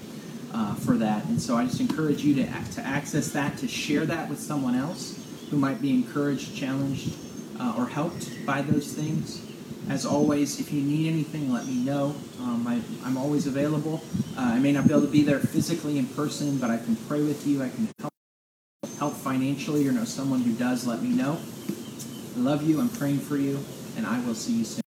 uh, 0.54 0.74
for 0.76 0.98
that. 0.98 1.24
And 1.26 1.42
so 1.42 1.56
I 1.56 1.66
just 1.66 1.80
encourage 1.80 2.24
you 2.24 2.34
to 2.36 2.46
to 2.46 2.82
access 2.82 3.32
that, 3.32 3.58
to 3.60 3.68
share 3.68 4.06
that 4.06 4.30
with 4.30 4.40
someone 4.40 4.76
else 4.76 5.24
who 5.50 5.58
might 5.58 5.82
be 5.82 5.92
encouraged, 5.92 6.56
challenged, 6.56 7.16
uh, 7.60 7.76
or 7.78 7.88
helped 7.88 8.46
by 8.46 8.62
those 8.62 8.94
things. 8.94 9.44
As 9.90 10.06
always, 10.06 10.60
if 10.60 10.74
you 10.74 10.82
need 10.82 11.08
anything, 11.08 11.54
let 11.54 11.66
me 11.66 11.76
know. 11.76 12.14
Um, 12.42 12.68
I, 12.68 13.08
am 13.08 13.18
always 13.18 13.48
available. 13.48 14.04
Uh, 14.38 14.42
I 14.42 14.60
may 14.60 14.74
not 14.74 14.86
be 14.86 14.92
able 14.92 15.04
to 15.04 15.08
be 15.08 15.22
there 15.22 15.40
physically 15.40 15.98
in 15.98 16.08
person, 16.08 16.58
but 16.58 16.70
I 16.70 16.78
can 16.78 16.98
pray 17.08 17.22
with 17.22 17.48
you. 17.48 17.64
I 17.64 17.70
can 17.70 17.88
help 17.98 18.07
help 18.98 19.14
financially 19.14 19.88
or 19.88 19.92
know 19.92 20.06
someone 20.06 20.42
who 20.42 20.54
does, 20.54 20.88
let 20.88 21.02
me 21.02 21.10
know. 21.10 21.40
I 22.36 22.40
love 22.40 22.68
you. 22.68 22.80
I'm 22.80 22.90
praying 22.90 23.20
for 23.20 23.38
you, 23.38 23.60
and 23.96 24.06
I 24.06 24.20
will 24.26 24.36
see 24.36 24.54
you 24.54 24.66
soon. 24.66 24.87